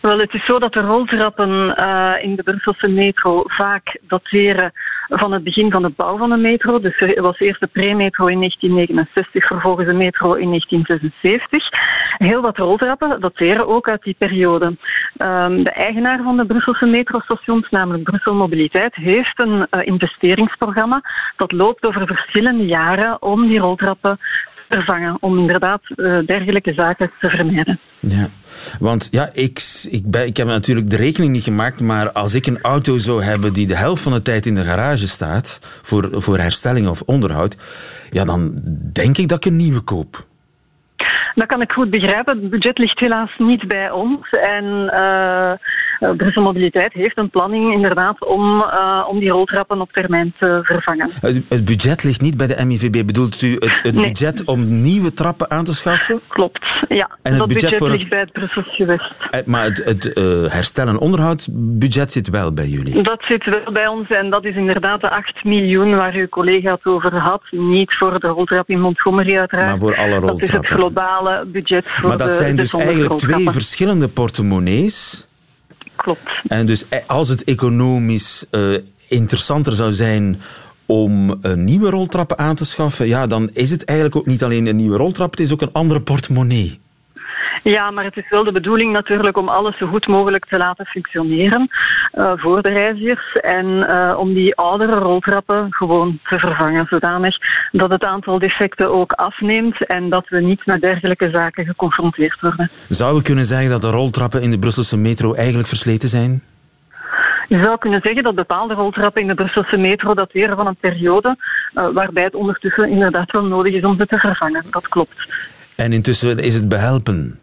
Wel, 0.00 0.18
het 0.18 0.34
is 0.34 0.44
zo 0.44 0.58
dat 0.58 0.72
de 0.72 0.80
roltrappen 0.80 1.74
uh, 1.78 2.12
in 2.20 2.36
de 2.36 2.42
Brusselse 2.42 2.88
metro 2.88 3.42
vaak 3.46 3.98
dateren 4.00 4.72
van 5.08 5.32
het 5.32 5.44
begin 5.44 5.70
van 5.70 5.82
de 5.82 5.92
bouw 5.96 6.16
van 6.16 6.30
de 6.30 6.36
metro. 6.36 6.80
Dus 6.80 7.00
er 7.00 7.22
was 7.22 7.38
eerst 7.38 7.60
de 7.60 7.66
pre-metro 7.66 8.26
in 8.26 8.38
1969, 8.38 9.46
vervolgens 9.46 9.86
de 9.86 9.94
metro 9.94 10.34
in 10.34 10.48
1976. 10.48 11.68
Heel 12.18 12.40
wat 12.40 12.56
roltrappen 12.56 13.20
dateren 13.20 13.68
ook 13.68 13.88
uit 13.88 14.02
die 14.02 14.14
periode. 14.18 14.64
Um, 14.66 15.64
de 15.64 15.70
eigenaar 15.70 16.22
van 16.22 16.36
de 16.36 16.46
Brusselse 16.46 16.86
metrostations, 16.86 17.70
namelijk 17.70 18.02
Brussel 18.02 18.34
Mobiliteit, 18.34 18.94
heeft 18.94 19.38
een 19.40 19.66
uh, 19.70 19.86
investeringsprogramma 19.86 21.02
dat 21.36 21.52
loopt 21.52 21.84
over 21.84 22.06
verschillende 22.06 22.66
jaren 22.66 23.22
om 23.22 23.48
die 23.48 23.58
roltrappen 23.58 24.18
vervangen 24.68 25.16
om 25.20 25.38
inderdaad 25.38 25.80
uh, 25.96 26.26
dergelijke 26.26 26.72
zaken 26.72 27.10
te 27.20 27.28
vermijden. 27.28 27.78
Ja, 28.00 28.28
want 28.80 29.08
ja, 29.10 29.30
ik, 29.32 29.58
ik, 29.90 30.10
ben, 30.10 30.26
ik 30.26 30.36
heb 30.36 30.46
natuurlijk 30.46 30.90
de 30.90 30.96
rekening 30.96 31.32
niet 31.32 31.42
gemaakt, 31.42 31.80
maar 31.80 32.12
als 32.12 32.34
ik 32.34 32.46
een 32.46 32.60
auto 32.60 32.98
zou 32.98 33.22
hebben 33.22 33.52
die 33.52 33.66
de 33.66 33.76
helft 33.76 34.02
van 34.02 34.12
de 34.12 34.22
tijd 34.22 34.46
in 34.46 34.54
de 34.54 34.64
garage 34.64 35.06
staat 35.08 35.80
voor, 35.82 36.08
voor 36.12 36.38
herstelling 36.38 36.88
of 36.88 37.02
onderhoud, 37.02 37.56
ja, 38.10 38.24
dan 38.24 38.60
denk 38.92 39.18
ik 39.18 39.28
dat 39.28 39.44
ik 39.44 39.50
een 39.50 39.56
nieuwe 39.56 39.80
koop. 39.80 40.26
Dat 41.34 41.46
kan 41.46 41.60
ik 41.60 41.72
goed 41.72 41.90
begrijpen. 41.90 42.40
Het 42.40 42.50
budget 42.50 42.78
ligt 42.78 42.98
helaas 42.98 43.30
niet 43.38 43.68
bij 43.68 43.90
ons. 43.90 44.30
En 44.30 44.64
uh, 44.64 45.52
Brussel 46.16 46.42
Mobiliteit 46.42 46.92
heeft 46.92 47.18
een 47.18 47.30
planning 47.30 47.72
inderdaad 47.72 48.26
om, 48.26 48.60
uh, 48.60 49.06
om 49.08 49.18
die 49.18 49.30
roltrappen 49.30 49.80
op 49.80 49.92
termijn 49.92 50.34
te 50.38 50.60
vervangen. 50.62 51.10
Het, 51.20 51.42
het, 51.48 51.64
budget 51.64 52.04
ligt 52.04 52.20
niet 52.20 52.36
bij 52.36 52.46
de 52.46 52.64
MIVB. 52.64 53.06
Bedoelt 53.06 53.42
u 53.42 53.52
het, 53.52 53.80
het 53.82 53.94
nee. 53.94 54.08
budget 54.08 54.44
om 54.44 54.80
nieuwe 54.80 55.12
trappen 55.12 55.50
aan 55.50 55.64
te 55.64 55.74
schaffen? 55.74 56.20
Klopt, 56.28 56.66
ja. 56.88 57.10
En 57.22 57.30
het 57.30 57.38
dat 57.38 57.48
budget, 57.48 57.80
ligt 57.80 58.02
het... 58.02 58.08
bij 58.08 58.20
het 58.20 58.32
Brussels 58.32 58.76
gewest. 58.76 59.14
Maar 59.46 59.64
het, 59.64 59.84
het 59.84 60.04
herstel- 60.52 60.86
en 60.86 60.98
onderhoudsbudget 60.98 62.12
zit 62.12 62.28
wel 62.28 62.52
bij 62.52 62.66
jullie? 62.66 63.02
Dat 63.02 63.22
zit 63.22 63.44
wel 63.44 63.72
bij 63.72 63.86
ons 63.86 64.08
en 64.08 64.30
dat 64.30 64.44
is 64.44 64.56
inderdaad 64.56 65.00
de 65.00 65.10
8 65.10 65.44
miljoen 65.44 65.96
waar 65.96 66.14
uw 66.14 66.28
collega 66.28 66.72
het 66.72 66.84
over 66.86 67.16
had. 67.16 67.42
Niet 67.50 67.94
voor 67.94 68.20
de 68.20 68.26
roltrap 68.26 68.68
in 68.68 68.80
Montgomery 68.80 69.36
uiteraard. 69.36 69.68
Maar 69.68 69.78
voor 69.78 69.96
alle 69.96 70.08
roltrappen. 70.08 70.38
Dat 70.38 70.48
is 70.48 70.52
het 70.52 70.66
globale 70.66 71.44
budget 71.46 71.88
voor 71.88 72.08
Maar 72.08 72.18
dat 72.18 72.26
de, 72.26 72.36
zijn 72.36 72.56
de 72.56 72.62
dus 72.62 72.74
eigenlijk 72.74 73.18
twee 73.18 73.50
verschillende 73.50 74.08
portemonnees. 74.08 75.27
Klopt. 75.98 76.20
En 76.48 76.66
dus 76.66 76.84
als 77.06 77.28
het 77.28 77.44
economisch 77.44 78.46
uh, 78.50 78.76
interessanter 79.08 79.72
zou 79.72 79.92
zijn 79.92 80.40
om 80.86 81.38
uh, 81.42 81.52
nieuwe 81.52 81.90
roltrappen 81.90 82.38
aan 82.38 82.54
te 82.54 82.64
schaffen, 82.64 83.06
ja, 83.06 83.26
dan 83.26 83.50
is 83.52 83.70
het 83.70 83.84
eigenlijk 83.84 84.18
ook 84.18 84.26
niet 84.26 84.44
alleen 84.44 84.66
een 84.66 84.76
nieuwe 84.76 84.96
roltrap, 84.96 85.30
het 85.30 85.40
is 85.40 85.52
ook 85.52 85.62
een 85.62 85.72
andere 85.72 86.00
portemonnee. 86.00 86.80
Ja, 87.70 87.90
maar 87.90 88.04
het 88.04 88.16
is 88.16 88.28
wel 88.30 88.44
de 88.44 88.52
bedoeling 88.52 88.92
natuurlijk 88.92 89.36
om 89.36 89.48
alles 89.48 89.78
zo 89.78 89.86
goed 89.86 90.06
mogelijk 90.06 90.46
te 90.46 90.56
laten 90.56 90.86
functioneren 90.86 91.68
uh, 92.14 92.32
voor 92.36 92.62
de 92.62 92.68
reizigers 92.68 93.32
en 93.32 93.66
uh, 93.66 94.14
om 94.18 94.34
die 94.34 94.54
oudere 94.54 94.98
roltrappen 94.98 95.66
gewoon 95.70 96.18
te 96.24 96.38
vervangen, 96.38 96.86
zodanig 96.90 97.36
dat 97.72 97.90
het 97.90 98.04
aantal 98.04 98.38
defecten 98.38 98.92
ook 98.92 99.12
afneemt 99.12 99.86
en 99.86 100.08
dat 100.08 100.28
we 100.28 100.40
niet 100.40 100.66
met 100.66 100.80
dergelijke 100.80 101.30
zaken 101.30 101.64
geconfronteerd 101.64 102.40
worden. 102.40 102.70
Zou 102.88 103.16
we 103.16 103.22
kunnen 103.22 103.44
zeggen 103.44 103.70
dat 103.70 103.82
de 103.82 103.90
roltrappen 103.90 104.42
in 104.42 104.50
de 104.50 104.58
Brusselse 104.58 104.96
metro 104.96 105.34
eigenlijk 105.34 105.68
versleten 105.68 106.08
zijn? 106.08 106.42
Je 107.48 107.58
zou 107.64 107.78
kunnen 107.78 108.00
zeggen 108.02 108.22
dat 108.22 108.34
bepaalde 108.34 108.74
roltrappen 108.74 109.22
in 109.22 109.28
de 109.28 109.34
Brusselse 109.34 109.76
metro 109.76 110.14
dateren 110.14 110.56
van 110.56 110.66
een 110.66 110.76
periode 110.80 111.36
uh, 111.74 111.88
waarbij 111.92 112.24
het 112.24 112.34
ondertussen 112.34 112.88
inderdaad 112.88 113.30
wel 113.30 113.44
nodig 113.44 113.74
is 113.74 113.84
om 113.84 113.96
ze 113.96 114.06
te 114.06 114.18
vervangen. 114.18 114.64
Dat 114.70 114.88
klopt. 114.88 115.34
En 115.76 115.92
intussen 115.92 116.38
is 116.38 116.54
het 116.54 116.68
behelpen? 116.68 117.38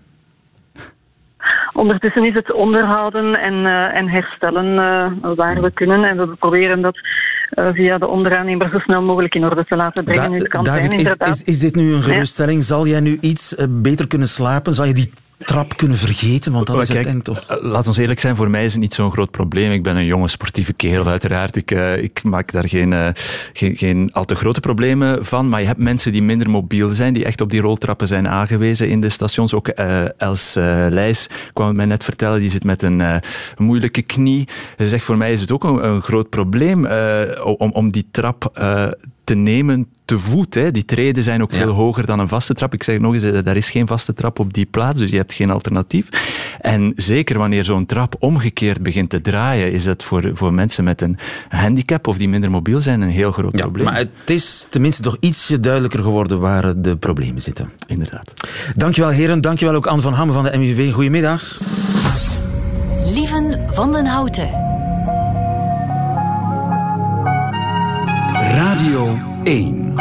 Ondertussen 1.76 2.26
is 2.26 2.34
het 2.34 2.54
onderhouden 2.54 3.36
en, 3.36 3.54
uh, 3.54 3.96
en 3.96 4.10
herstellen 4.10 4.66
uh, 4.66 5.36
waar 5.36 5.62
we 5.62 5.72
kunnen. 5.72 6.04
En 6.04 6.18
we 6.18 6.36
proberen 6.36 6.82
dat 6.82 6.98
uh, 7.56 7.68
via 7.74 7.98
de 7.98 8.08
onderaannemer 8.08 8.70
zo 8.70 8.80
snel 8.80 9.02
mogelijk 9.02 9.36
in 9.36 9.44
orde 9.44 9.66
te 9.66 9.76
laten 9.76 10.04
brengen. 10.04 10.32
Da 10.32 10.38
het 10.38 10.48
kan 10.48 10.64
David, 10.64 11.02
zijn, 11.02 11.18
is, 11.20 11.42
is, 11.42 11.44
is 11.44 11.60
dit 11.60 11.76
nu 11.76 11.94
een 11.94 12.02
geruststelling? 12.02 12.58
Ja. 12.58 12.66
Zal 12.66 12.88
jij 12.88 13.00
nu 13.00 13.18
iets 13.22 13.56
beter 13.70 14.08
kunnen 14.08 14.28
slapen? 14.28 14.74
Zal 14.74 14.86
je 14.86 14.94
die 14.94 15.14
trap 15.40 15.78
kunnen 15.78 15.98
vergeten? 15.98 16.52
Want 16.52 16.68
dat 16.68 16.82
is 16.82 16.88
Kijk, 16.88 17.08
het 17.08 17.24
toch... 17.24 17.60
Laat 17.62 17.88
ons 17.88 17.98
eerlijk 17.98 18.20
zijn, 18.20 18.36
voor 18.36 18.50
mij 18.50 18.66
is 18.66 18.72
het 18.72 18.82
niet 18.82 18.94
zo'n 18.94 19.12
groot 19.12 19.32
probleem. 19.32 19.72
Ik 19.72 19.84
ben 19.84 19.96
een 19.96 20.06
jonge 20.06 20.28
sportieve 20.28 20.74
kerel, 20.74 21.08
uiteraard. 21.08 21.56
Ik, 21.56 21.72
uh, 21.72 22.04
ik 22.04 22.24
maak 22.24 22.52
daar 22.52 22.68
geen, 22.68 22.92
uh, 22.92 23.08
geen, 23.54 23.78
geen 23.78 24.10
al 24.14 24.26
te 24.26 24.36
grote 24.36 24.60
problemen 24.60 25.26
van. 25.26 25.50
Maar 25.50 25.60
je 25.60 25.68
hebt 25.68 25.80
mensen 25.80 26.12
die 26.12 26.24
minder 26.24 26.50
mobiel 26.50 26.90
zijn, 26.90 27.14
die 27.14 27.26
echt 27.26 27.42
op 27.42 27.50
die 27.50 27.62
roltrappen 27.62 28.08
zijn 28.08 28.28
aangewezen 28.28 28.90
in 28.90 29.02
de 29.02 29.10
stations. 29.10 29.54
Ook 29.54 29.70
uh, 29.76 30.22
Els 30.22 30.54
Leijs 30.90 31.30
kwam 31.54 31.68
het 31.68 31.76
mij 31.76 31.86
net 31.86 32.04
vertellen, 32.04 32.40
die 32.40 32.50
zit 32.50 32.64
met 32.64 32.84
een 32.84 33.22
moeilijke 33.58 34.02
knie. 34.02 34.48
Ze 34.78 34.88
zegt, 34.88 35.04
voor 35.04 35.18
mij 35.18 35.32
is 35.32 35.42
het 35.42 35.52
ook 35.52 35.64
een, 35.64 35.86
een 35.86 36.02
groot 36.02 36.30
probleem 36.30 36.86
om, 37.44 37.72
om 37.72 37.92
die 37.92 38.08
trap 38.12 38.52
te 39.26 39.36
nemen 39.36 39.88
te 40.06 40.20
voet. 40.20 40.54
Hè. 40.54 40.72
Die 40.72 40.86
treden 40.86 41.24
zijn 41.24 41.42
ook 41.42 41.52
ja. 41.52 41.58
veel 41.58 41.72
hoger 41.72 42.06
dan 42.06 42.20
een 42.20 42.28
vaste 42.28 42.54
trap. 42.54 42.74
Ik 42.74 42.84
zeg 42.84 43.00
nog 43.00 43.14
eens, 43.14 43.24
er 43.24 43.56
is 43.56 43.70
geen 43.70 43.88
vaste 43.88 44.14
trap 44.14 44.40
op 44.40 44.54
die 44.54 44.66
plaats, 44.66 45.00
dus 45.00 45.10
je 45.10 45.18
hebt 45.18 45.34
geen 45.34 45.50
alternatief. 45.50 46.10
En 46.62 46.94
zeker 46.96 47.38
wanneer 47.38 47.64
zo'n 47.64 47.86
trap 47.86 48.16
omgekeerd 48.20 48.84
begint 48.84 49.10
te 49.10 49.22
draaien, 49.22 49.72
is 49.72 49.84
dat 49.84 50.04
voor, 50.04 50.32
voor 50.34 50.54
mensen 50.54 50.84
met 50.84 51.02
een 51.02 51.18
handicap 51.50 52.08
of 52.08 52.18
die 52.18 52.30
minder 52.30 52.52
mobiel 52.52 52.82
zijn 52.82 53.02
een 53.02 53.10
heel 53.10 53.32
groot 53.32 53.58
ja, 53.58 53.62
probleem. 53.62 53.86
Maar 53.86 53.98
het 53.98 54.10
is 54.26 54.68
tenminste 54.70 55.02
toch 55.02 55.18
ietsje 55.20 55.60
duidelijker 55.60 56.02
geworden 56.02 56.40
waar 56.40 56.82
de 56.82 56.98
problemen 56.98 57.42
zitten. 57.42 57.70
Inderdaad. 57.88 58.34
Dankjewel 58.76 59.10
heren, 59.10 59.42
dankjewel 59.42 59.76
ook 59.76 59.88
Anne 59.88 60.02
van 60.02 60.14
Hamme 60.14 60.34
van 60.34 60.44
de 60.44 60.58
MUV. 60.58 60.94
Goedemiddag. 60.94 61.58
Lieven 63.14 63.60
van 63.72 63.92
den 63.92 64.06
Houten. 64.06 64.65
Radio 68.56 69.18
1. 69.44 69.94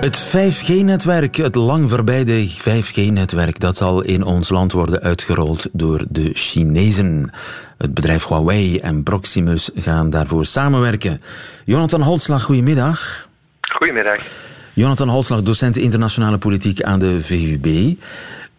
Het 0.00 0.36
5G-netwerk, 0.36 1.36
het 1.36 1.54
lang 1.54 1.90
verbijde 1.90 2.48
5G-netwerk, 2.48 3.60
dat 3.60 3.76
zal 3.76 4.02
in 4.02 4.22
ons 4.22 4.48
land 4.48 4.72
worden 4.72 5.00
uitgerold 5.00 5.68
door 5.72 6.04
de 6.08 6.30
Chinezen. 6.34 7.30
Het 7.78 7.94
bedrijf 7.94 8.26
Huawei 8.26 8.78
en 8.78 9.02
Proximus 9.02 9.70
gaan 9.74 10.10
daarvoor 10.10 10.44
samenwerken. 10.44 11.20
Jonathan 11.64 12.02
Holslag, 12.02 12.42
goedemiddag. 12.42 13.28
Goedemiddag. 13.60 14.18
Jonathan 14.72 15.08
Holslag, 15.08 15.42
docent 15.42 15.76
internationale 15.76 16.38
politiek 16.38 16.82
aan 16.82 16.98
de 16.98 17.20
VUB. 17.20 17.96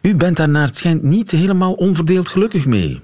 U 0.01 0.15
bent 0.15 0.37
daar 0.37 0.49
naar 0.49 0.67
het 0.67 0.77
schijnt 0.77 1.03
niet 1.03 1.31
helemaal 1.31 1.73
onverdeeld 1.73 2.29
gelukkig 2.29 2.65
mee. 2.65 3.01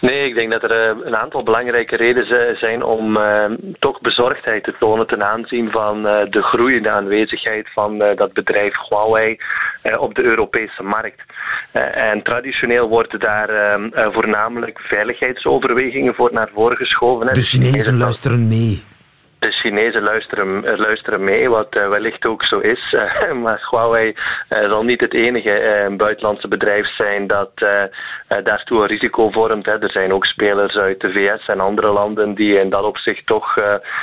Nee, 0.00 0.28
ik 0.28 0.34
denk 0.34 0.52
dat 0.52 0.62
er 0.62 0.96
uh, 0.96 1.04
een 1.04 1.16
aantal 1.16 1.42
belangrijke 1.42 1.96
redenen 1.96 2.56
zijn 2.56 2.82
om 2.82 3.16
uh, 3.16 3.44
toch 3.78 4.00
bezorgdheid 4.00 4.64
te 4.64 4.74
tonen 4.78 5.06
ten 5.06 5.22
aanzien 5.22 5.70
van 5.70 6.06
uh, 6.06 6.30
de 6.30 6.42
groeiende 6.42 6.90
aanwezigheid 6.90 7.72
van 7.72 7.98
dat 7.98 8.32
bedrijf 8.32 8.74
Huawei 8.88 9.38
op 9.98 10.14
de 10.14 10.22
Europese 10.22 10.82
markt. 10.82 11.22
en 11.92 12.22
traditioneel 12.22 12.88
worden 12.88 13.20
daar 13.20 13.80
voornamelijk 14.12 14.78
veiligheidsoverwegingen 14.80 16.14
voor 16.14 16.32
naar 16.32 16.50
voren 16.54 16.76
geschoven. 16.76 17.34
De 17.34 17.40
Chinezen 17.40 17.96
luisteren 17.96 18.48
mee. 18.48 18.95
De 19.38 19.52
Chinezen 19.52 20.02
luisteren, 20.02 20.76
luisteren 20.76 21.24
mee, 21.24 21.48
wat 21.48 21.76
uh, 21.76 21.88
wellicht 21.88 22.26
ook 22.26 22.44
zo 22.44 22.58
is. 22.58 22.92
Uh, 22.92 23.32
maar 23.42 23.66
Huawei 23.70 24.14
zal 24.48 24.82
niet 24.82 25.00
het 25.00 25.14
enige 25.14 25.94
buitenlandse 25.96 26.48
bedrijf 26.48 26.86
zijn 26.96 27.26
dat 27.26 27.50
daartoe 28.26 28.80
een 28.80 28.86
risico 28.86 29.30
vormt. 29.30 29.66
Hè. 29.66 29.72
Er 29.78 29.90
zijn 29.90 30.12
ook 30.12 30.24
spelers 30.24 30.74
uit 30.74 31.00
de 31.00 31.12
VS 31.12 31.46
en 31.46 31.60
andere 31.60 31.92
landen 31.92 32.34
die 32.34 32.60
in 32.60 32.70
dat 32.70 32.82
opzicht 32.82 33.26
toch 33.26 33.54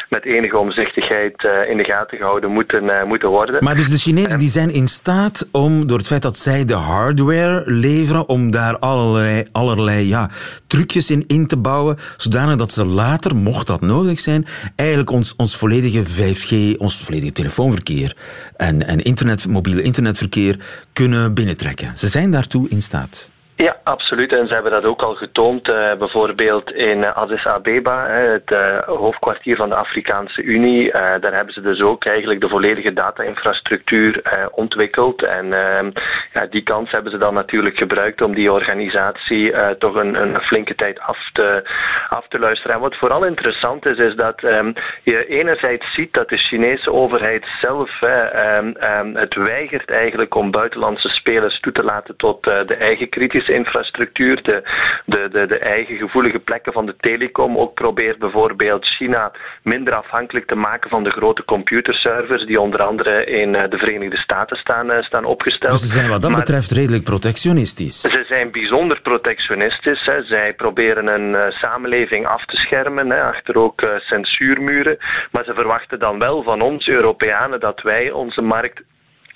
met 0.10 0.26
enige 0.26 0.58
omzichtigheid 0.58 1.48
in 1.68 1.78
de 1.78 1.84
gaten 1.84 2.18
gehouden 2.18 2.52
moeten, 2.52 3.08
moeten 3.08 3.30
worden. 3.30 3.64
Maar 3.64 3.76
dus 3.76 3.90
de 3.90 3.98
Chinezen 3.98 4.40
die 4.40 4.50
zijn 4.50 4.74
in 4.74 4.88
staat 4.88 5.50
om, 5.52 5.88
door 5.88 5.98
het 5.98 6.08
feit 6.08 6.22
dat 6.22 6.38
zij 6.38 6.66
de 6.66 6.74
hardware 6.74 7.62
leveren, 7.66 8.30
om 8.30 8.52
daar 8.52 8.78
allerlei, 8.80 9.48
allerlei 9.52 10.08
ja, 10.08 10.30
trucjes 10.68 11.10
in 11.10 11.24
in 11.28 11.48
te 11.48 11.58
bouwen, 11.58 11.98
zodanig 12.18 12.56
dat 12.56 12.72
ze 12.72 12.86
later, 12.86 13.36
mocht 13.36 13.68
dat 13.68 13.82
nodig 13.82 14.20
zijn, 14.20 14.46
eigenlijk 14.76 15.12
ons, 15.36 15.56
volledige 15.56 16.04
5G, 16.04 16.78
ons 16.78 16.98
volledige 16.98 17.32
telefoonverkeer 17.32 18.18
en, 18.58 18.88
en 18.88 19.00
internet, 19.00 19.48
mobiele 19.48 19.82
internetverkeer 19.82 20.60
kunnen 20.94 21.34
binnentrekken. 21.34 21.98
Ze 21.98 22.08
zijn 22.08 22.32
daartoe 22.32 22.70
in 22.70 22.82
staat. 22.82 23.30
Ja, 23.56 23.78
absoluut. 23.84 24.36
En 24.36 24.48
ze 24.48 24.54
hebben 24.54 24.72
dat 24.72 24.84
ook 24.84 25.02
al 25.02 25.16
getoond, 25.16 25.68
uh, 25.68 25.94
bijvoorbeeld 25.94 26.72
in 26.72 27.06
Addis 27.06 27.46
Abeba, 27.46 28.08
het 28.08 28.52
uh, 28.52 28.80
hoofdkwartier 28.80 29.56
van 29.56 29.70
de 29.70 29.76
Afrikaanse 29.76 30.42
Unie. 30.42 30.86
Uh, 30.86 30.94
daar 30.94 31.34
hebben 31.34 31.54
ze 31.54 31.62
dus 31.62 31.82
ook 31.82 32.06
eigenlijk 32.06 32.42
de 32.42 32.50
volledige 32.50 32.94
data-infrastructuur 32.94 34.22
ontwikkeld. 34.52 35.24
En 35.24 35.54
ehm, 35.54 35.92
ja, 36.34 36.46
die 36.50 36.64
kans 36.64 36.92
hebben 36.92 37.12
ze 37.12 37.18
dan 37.18 37.34
natuurlijk 37.34 37.78
gebruikt 37.78 38.22
om 38.22 38.34
die 38.36 38.52
organisatie 38.52 39.54
toch 39.78 39.96
een, 39.96 40.22
een, 40.22 40.42
flinke 40.42 40.76
tijd 40.76 41.00
af 41.00 41.32
te, 41.34 41.70
af 42.10 42.28
te 42.28 42.40
luisteren. 42.40 42.76
En 42.76 42.82
wat 42.82 42.98
vooral 42.98 43.26
interessant 43.26 43.86
is, 43.86 43.98
is 43.98 44.16
dat 44.16 44.44
um, 44.44 44.74
je 45.04 45.26
enerzijds 45.26 45.94
ziet 45.94 46.14
dat 46.14 46.30
de 46.30 46.38
Chinese 46.38 46.92
overheid 46.92 47.46
zelf 47.62 48.02
um, 48.02 49.16
het 49.16 49.36
weigert 49.36 49.92
eigenlijk 49.92 50.36
om 50.36 50.52
buitenlandse 50.52 51.10
spelers 51.10 51.60
toe 51.60 51.72
te 51.72 51.84
laten 51.84 52.16
tot 52.16 52.44
de 52.44 52.76
eigen 52.76 53.10
kritische 53.10 53.43
infrastructuur, 53.50 54.44
de, 54.44 54.62
de, 55.06 55.30
de, 55.32 55.46
de, 55.48 55.60
eigen 55.60 55.98
gevoelige 55.98 56.40
plekken 56.40 56.74
van 56.74 56.86
de 56.86 56.96
telecom. 57.00 57.58
Ook 57.58 57.74
probeert 57.74 58.20
bijvoorbeeld 58.20 58.86
China 58.86 59.32
minder 59.64 59.94
afhankelijk 59.96 60.48
te 60.48 60.56
maken 60.56 60.90
van 60.90 61.04
de 61.04 61.10
grote 61.10 61.46
computerservers 61.46 62.46
die 62.46 62.60
onder 62.60 62.82
andere 62.82 63.26
in 63.26 63.52
de 63.52 63.78
Verenigde 63.78 64.18
Staten 64.18 64.58
staan, 64.58 65.04
staan 65.04 65.26
opgesteld. 65.26 65.72
Dus 65.72 65.82
ze 65.82 65.88
zijn 65.88 66.10
wat 66.10 66.22
dat 66.22 66.32
maar 66.32 66.40
betreft 66.40 66.72
redelijk 66.72 67.04
protectionistisch. 67.04 68.02
Ze 68.02 68.24
zijn 68.28 68.52
bijzonder 68.52 69.02
protectionistisch. 69.02 70.06
Hè. 70.06 70.24
Zij 70.24 70.54
proberen 70.54 71.08
een 71.08 71.30
uh, 71.30 71.50
samenleving 71.50 72.28
af 72.28 72.46
te 72.46 72.56
schermen, 72.56 73.10
hè, 73.10 73.22
achter 73.22 73.56
ook 73.58 73.82
censuurmuren. 73.98 74.98
Maar 75.32 75.44
ze 75.44 75.54
verwachten 75.54 76.00
dan 76.00 76.20
wel 76.20 76.44
van 76.44 76.62
ons, 76.62 76.88
Europeanen, 76.88 77.60
dat 77.60 77.82
wij 77.82 78.12
onze 78.12 78.42
markt 78.42 78.84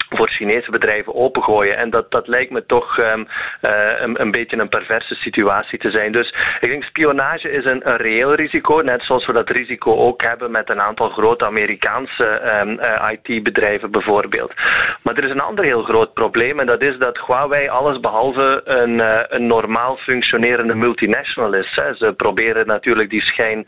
voor 0.09 0.29
Chinese 0.29 0.71
bedrijven 0.71 1.15
opengooien. 1.15 1.77
En 1.77 1.89
dat, 1.89 2.11
dat 2.11 2.27
lijkt 2.27 2.51
me 2.51 2.65
toch 2.65 2.97
um, 2.97 3.27
uh, 3.61 3.99
een, 3.99 4.21
een, 4.21 4.31
beetje 4.31 4.57
een 4.57 4.69
perverse 4.69 5.15
situatie 5.15 5.79
te 5.79 5.91
zijn. 5.91 6.11
Dus 6.11 6.33
ik 6.59 6.69
denk 6.69 6.83
spionage 6.83 7.51
is 7.51 7.65
een, 7.65 7.89
een 7.89 7.97
reëel 7.97 8.33
risico, 8.33 8.81
net 8.81 9.01
zoals 9.01 9.25
we 9.25 9.33
dat 9.33 9.49
risico 9.49 9.95
ook 9.95 10.21
hebben 10.21 10.51
met 10.51 10.69
een 10.69 10.81
aantal 10.81 11.09
grote 11.09 11.45
Amerikaanse 11.45 12.41
um, 12.61 12.79
uh, 12.79 13.09
IT-bedrijven 13.11 13.91
bijvoorbeeld. 13.91 14.53
Maar 15.03 15.17
er 15.17 15.23
is 15.23 15.31
een 15.31 15.41
ander 15.49 15.65
heel 15.65 15.83
groot 15.83 16.13
probleem 16.13 16.59
en 16.59 16.65
dat 16.65 16.81
is 16.81 16.97
dat 16.97 17.19
Huawei 17.25 17.67
alles 17.67 17.99
behalve 17.99 18.61
een, 18.63 18.99
uh, 18.99 19.19
een 19.27 19.47
normaal 19.47 19.97
functionerende 19.97 20.75
multinational 20.75 21.53
is. 21.53 21.73
Ze 21.73 22.13
proberen 22.17 22.67
natuurlijk 22.67 23.09
die 23.09 23.21
schijn 23.21 23.67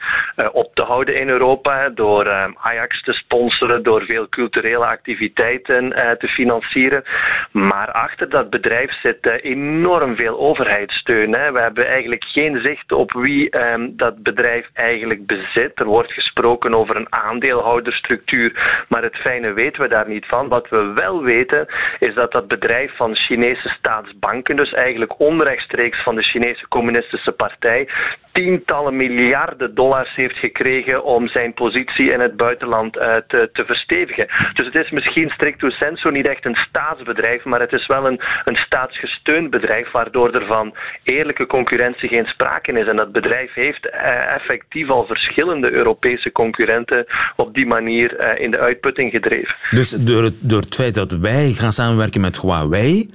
op 0.51 0.75
te 0.75 0.83
houden 0.83 1.15
in 1.15 1.29
Europa 1.29 1.89
door 1.89 2.27
um, 2.27 2.55
Ajax 2.61 3.03
te 3.03 3.13
sponsoren, 3.13 3.83
door 3.83 4.03
veel 4.07 4.29
culturele 4.29 4.85
activiteiten 4.85 5.89
te 6.17 6.27
financieren. 6.29 7.03
Maar 7.51 7.91
achter 7.91 8.29
dat 8.29 8.49
bedrijf 8.49 8.99
zit 9.01 9.25
uh, 9.25 9.33
enorm 9.41 10.15
veel 10.15 10.39
overheidssteun. 10.39 11.31
We 11.31 11.59
hebben 11.59 11.87
eigenlijk 11.87 12.23
geen 12.23 12.59
zicht 12.63 12.91
op 12.91 13.13
wie 13.13 13.61
um, 13.61 13.97
dat 13.97 14.23
bedrijf 14.23 14.69
eigenlijk 14.73 15.25
bezit. 15.25 15.79
Er 15.79 15.85
wordt 15.85 16.13
gesproken 16.13 16.73
over 16.73 16.95
een 16.95 17.13
aandeelhouderstructuur, 17.13 18.83
maar 18.87 19.03
het 19.03 19.15
fijne 19.15 19.53
weten 19.53 19.81
we 19.81 19.87
daar 19.87 20.07
niet 20.07 20.25
van. 20.25 20.47
Wat 20.47 20.69
we 20.69 20.91
wel 20.95 21.23
weten 21.23 21.67
is 21.99 22.13
dat 22.13 22.31
dat 22.31 22.47
bedrijf 22.47 22.95
van 22.95 23.15
Chinese 23.15 23.69
staatsbanken, 23.69 24.55
dus 24.55 24.71
eigenlijk 24.71 25.19
onrechtstreeks 25.19 26.03
van 26.03 26.15
de 26.15 26.23
Chinese 26.23 26.67
Communistische 26.67 27.31
Partij, 27.31 27.87
tientallen 28.31 28.95
miljarden 28.95 29.75
dollars 29.75 30.15
heeft 30.15 30.37
gekregen 30.37 31.03
om 31.03 31.27
zijn 31.27 31.53
positie 31.53 32.11
in 32.11 32.19
het 32.19 32.35
buitenland 32.37 32.97
uh, 32.97 33.15
te, 33.27 33.49
te 33.53 33.65
verstevigen. 33.65 34.27
Dus 34.53 34.65
het 34.65 34.75
is 34.75 34.91
misschien 34.91 35.29
stricto 35.29 35.69
sensu 35.69 36.11
niet 36.11 36.27
echt 36.27 36.45
een 36.45 36.55
staatsbedrijf, 36.55 37.43
maar 37.43 37.59
het 37.59 37.71
is 37.71 37.87
wel 37.87 38.05
een, 38.07 38.19
een 38.45 38.55
staatsgesteund 38.55 39.49
bedrijf, 39.49 39.91
waardoor 39.91 40.33
er 40.33 40.45
van 40.45 40.75
eerlijke 41.03 41.45
concurrentie 41.45 42.09
geen 42.09 42.25
sprake 42.25 42.71
is. 42.71 42.87
En 42.87 42.95
dat 42.95 43.11
bedrijf 43.11 43.53
heeft 43.53 43.85
uh, 43.85 44.33
effectief 44.33 44.89
al 44.89 45.05
verschillende 45.05 45.71
Europese 45.71 46.31
concurrenten 46.31 47.05
op 47.35 47.53
die 47.53 47.67
manier 47.67 48.19
uh, 48.19 48.43
in 48.43 48.51
de 48.51 48.59
uitputting 48.59 49.11
gedreven. 49.11 49.55
Dus 49.71 49.89
door 49.89 50.23
het, 50.23 50.35
door 50.39 50.61
het 50.61 50.75
feit 50.75 50.95
dat 50.95 51.11
wij 51.11 51.51
gaan 51.51 51.71
samenwerken 51.71 52.21
met 52.21 52.41
Huawei, 52.41 53.09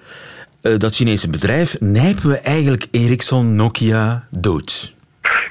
dat 0.61 0.95
Chinese 0.95 1.31
bedrijf, 1.31 1.81
nijpen 1.81 2.29
we 2.29 2.39
eigenlijk 2.39 2.87
Ericsson, 2.91 3.55
Nokia 3.55 4.27
dood. 4.31 4.94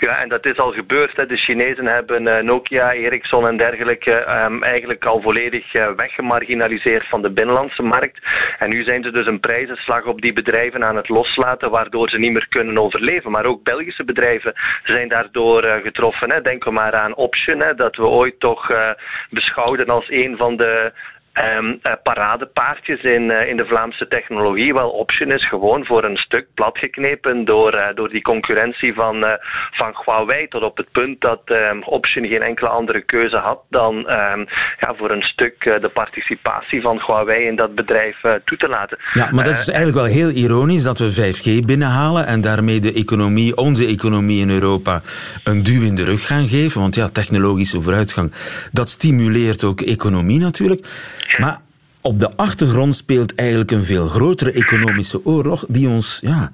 Ja, 0.05 0.21
en 0.21 0.29
dat 0.29 0.45
is 0.45 0.57
al 0.57 0.71
gebeurd. 0.71 1.15
Hè. 1.15 1.25
De 1.25 1.37
Chinezen 1.37 1.85
hebben 1.85 2.25
uh, 2.25 2.37
Nokia, 2.37 2.93
Ericsson 2.93 3.47
en 3.47 3.57
dergelijke 3.57 4.11
um, 4.11 4.63
eigenlijk 4.63 5.05
al 5.05 5.21
volledig 5.21 5.73
uh, 5.73 5.89
weggemarginaliseerd 5.95 7.07
van 7.09 7.21
de 7.21 7.31
binnenlandse 7.31 7.81
markt. 7.81 8.17
En 8.59 8.69
nu 8.69 8.83
zijn 8.83 9.03
ze 9.03 9.11
dus 9.11 9.27
een 9.27 9.39
prijzenslag 9.39 10.05
op 10.05 10.21
die 10.21 10.33
bedrijven 10.33 10.83
aan 10.83 10.95
het 10.95 11.09
loslaten, 11.09 11.69
waardoor 11.69 12.09
ze 12.09 12.17
niet 12.17 12.31
meer 12.31 12.47
kunnen 12.49 12.77
overleven. 12.77 13.31
Maar 13.31 13.45
ook 13.45 13.63
Belgische 13.63 14.03
bedrijven 14.03 14.53
zijn 14.83 15.07
daardoor 15.07 15.65
uh, 15.65 15.75
getroffen. 15.75 16.31
Hè. 16.31 16.41
Denk 16.41 16.71
maar 16.71 16.93
aan 16.93 17.15
Option, 17.15 17.59
hè, 17.59 17.73
dat 17.73 17.95
we 17.95 18.05
ooit 18.05 18.39
toch 18.39 18.67
beschouwden 19.29 19.87
als 19.87 20.09
een 20.09 20.37
van 20.37 20.57
de 20.57 20.91
Um, 21.33 21.79
uh, 21.83 21.93
paradepaardjes 22.03 23.01
in, 23.03 23.23
uh, 23.23 23.47
in 23.49 23.57
de 23.57 23.65
Vlaamse 23.65 24.07
technologie. 24.07 24.73
Wel, 24.73 24.89
Option 24.89 25.31
is 25.31 25.47
gewoon 25.47 25.85
voor 25.85 26.03
een 26.03 26.17
stuk 26.17 26.47
platgeknepen 26.53 27.45
door, 27.45 27.75
uh, 27.75 27.87
door 27.95 28.09
die 28.09 28.21
concurrentie 28.21 28.93
van, 28.93 29.25
van 29.71 29.95
Huawei. 30.05 30.47
Tot 30.47 30.63
op 30.63 30.77
het 30.77 30.91
punt 30.91 31.21
dat 31.21 31.41
um, 31.45 31.83
Option 31.83 32.27
geen 32.27 32.41
enkele 32.41 32.69
andere 32.69 33.01
keuze 33.01 33.37
had 33.37 33.59
dan 33.69 33.95
um, 33.95 34.45
ja, 34.79 34.93
voor 34.97 35.11
een 35.11 35.21
stuk 35.21 35.63
de 35.63 35.91
participatie 35.93 36.81
van 36.81 37.03
Huawei 37.05 37.45
in 37.45 37.55
dat 37.55 37.75
bedrijf 37.75 38.17
toe 38.45 38.57
te 38.57 38.67
laten. 38.67 38.97
Ja, 39.13 39.29
maar 39.31 39.43
dat 39.43 39.53
is 39.53 39.67
eigenlijk 39.67 39.97
wel 39.97 40.15
heel 40.15 40.29
ironisch 40.29 40.83
dat 40.83 40.99
we 40.99 41.33
5G 41.33 41.65
binnenhalen 41.65 42.27
en 42.27 42.41
daarmee 42.41 42.79
de 42.79 42.93
economie, 42.93 43.57
onze 43.57 43.85
economie 43.85 44.41
in 44.41 44.49
Europa, 44.49 45.01
een 45.43 45.63
duw 45.63 45.81
in 45.81 45.95
de 45.95 46.03
rug 46.03 46.27
gaan 46.27 46.47
geven. 46.47 46.81
Want 46.81 46.95
ja, 46.95 47.09
technologische 47.09 47.81
vooruitgang, 47.81 48.33
dat 48.71 48.89
stimuleert 48.89 49.63
ook 49.63 49.81
economie 49.81 50.39
natuurlijk. 50.39 50.85
Maar 51.37 51.61
op 52.01 52.19
de 52.19 52.35
achtergrond 52.35 52.95
speelt 52.95 53.35
eigenlijk 53.35 53.71
een 53.71 53.83
veel 53.83 54.07
grotere 54.07 54.51
economische 54.51 55.25
oorlog 55.25 55.65
die 55.67 55.89
ons 55.89 56.19
ja, 56.21 56.51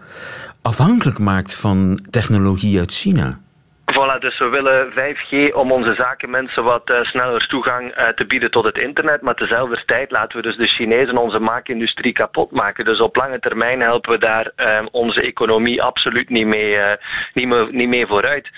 afhankelijk 0.62 1.20
maakt 1.20 1.54
van 1.54 2.00
technologie 2.10 2.80
uit 2.80 2.92
China. 2.92 3.40
Voilà, 4.00 4.20
dus 4.20 4.38
we 4.38 4.50
willen 4.50 4.92
5G 4.92 5.54
om 5.54 5.72
onze 5.72 5.94
zakenmensen 5.98 6.64
wat 6.64 6.90
uh, 6.90 7.04
sneller 7.04 7.48
toegang 7.48 7.98
uh, 7.98 8.08
te 8.08 8.26
bieden 8.26 8.52
tot 8.52 8.66
het 8.66 8.78
internet. 8.78 9.22
Maar 9.22 9.36
tezelfde 9.36 9.84
tijd 9.86 10.12
laten 10.12 10.38
we 10.38 10.44
dus 10.44 10.58
de 10.58 10.68
Chinezen 10.68 11.18
onze 11.18 11.40
maakindustrie 11.40 12.14
kapot 12.14 12.52
maken. 12.52 12.86
Dus 12.86 13.00
op 13.00 13.16
lange 13.16 13.40
termijn 13.40 13.82
helpen 13.82 14.12
we 14.12 14.18
daar 14.18 14.52
um, 14.56 14.88
onze 14.92 15.22
economie 15.22 15.84
absoluut 15.84 16.30
niet 16.30 16.46
mee, 16.46 16.76
uh, 16.76 16.92
niet 17.34 17.72
niet 17.72 18.08
vooruit. 18.08 18.50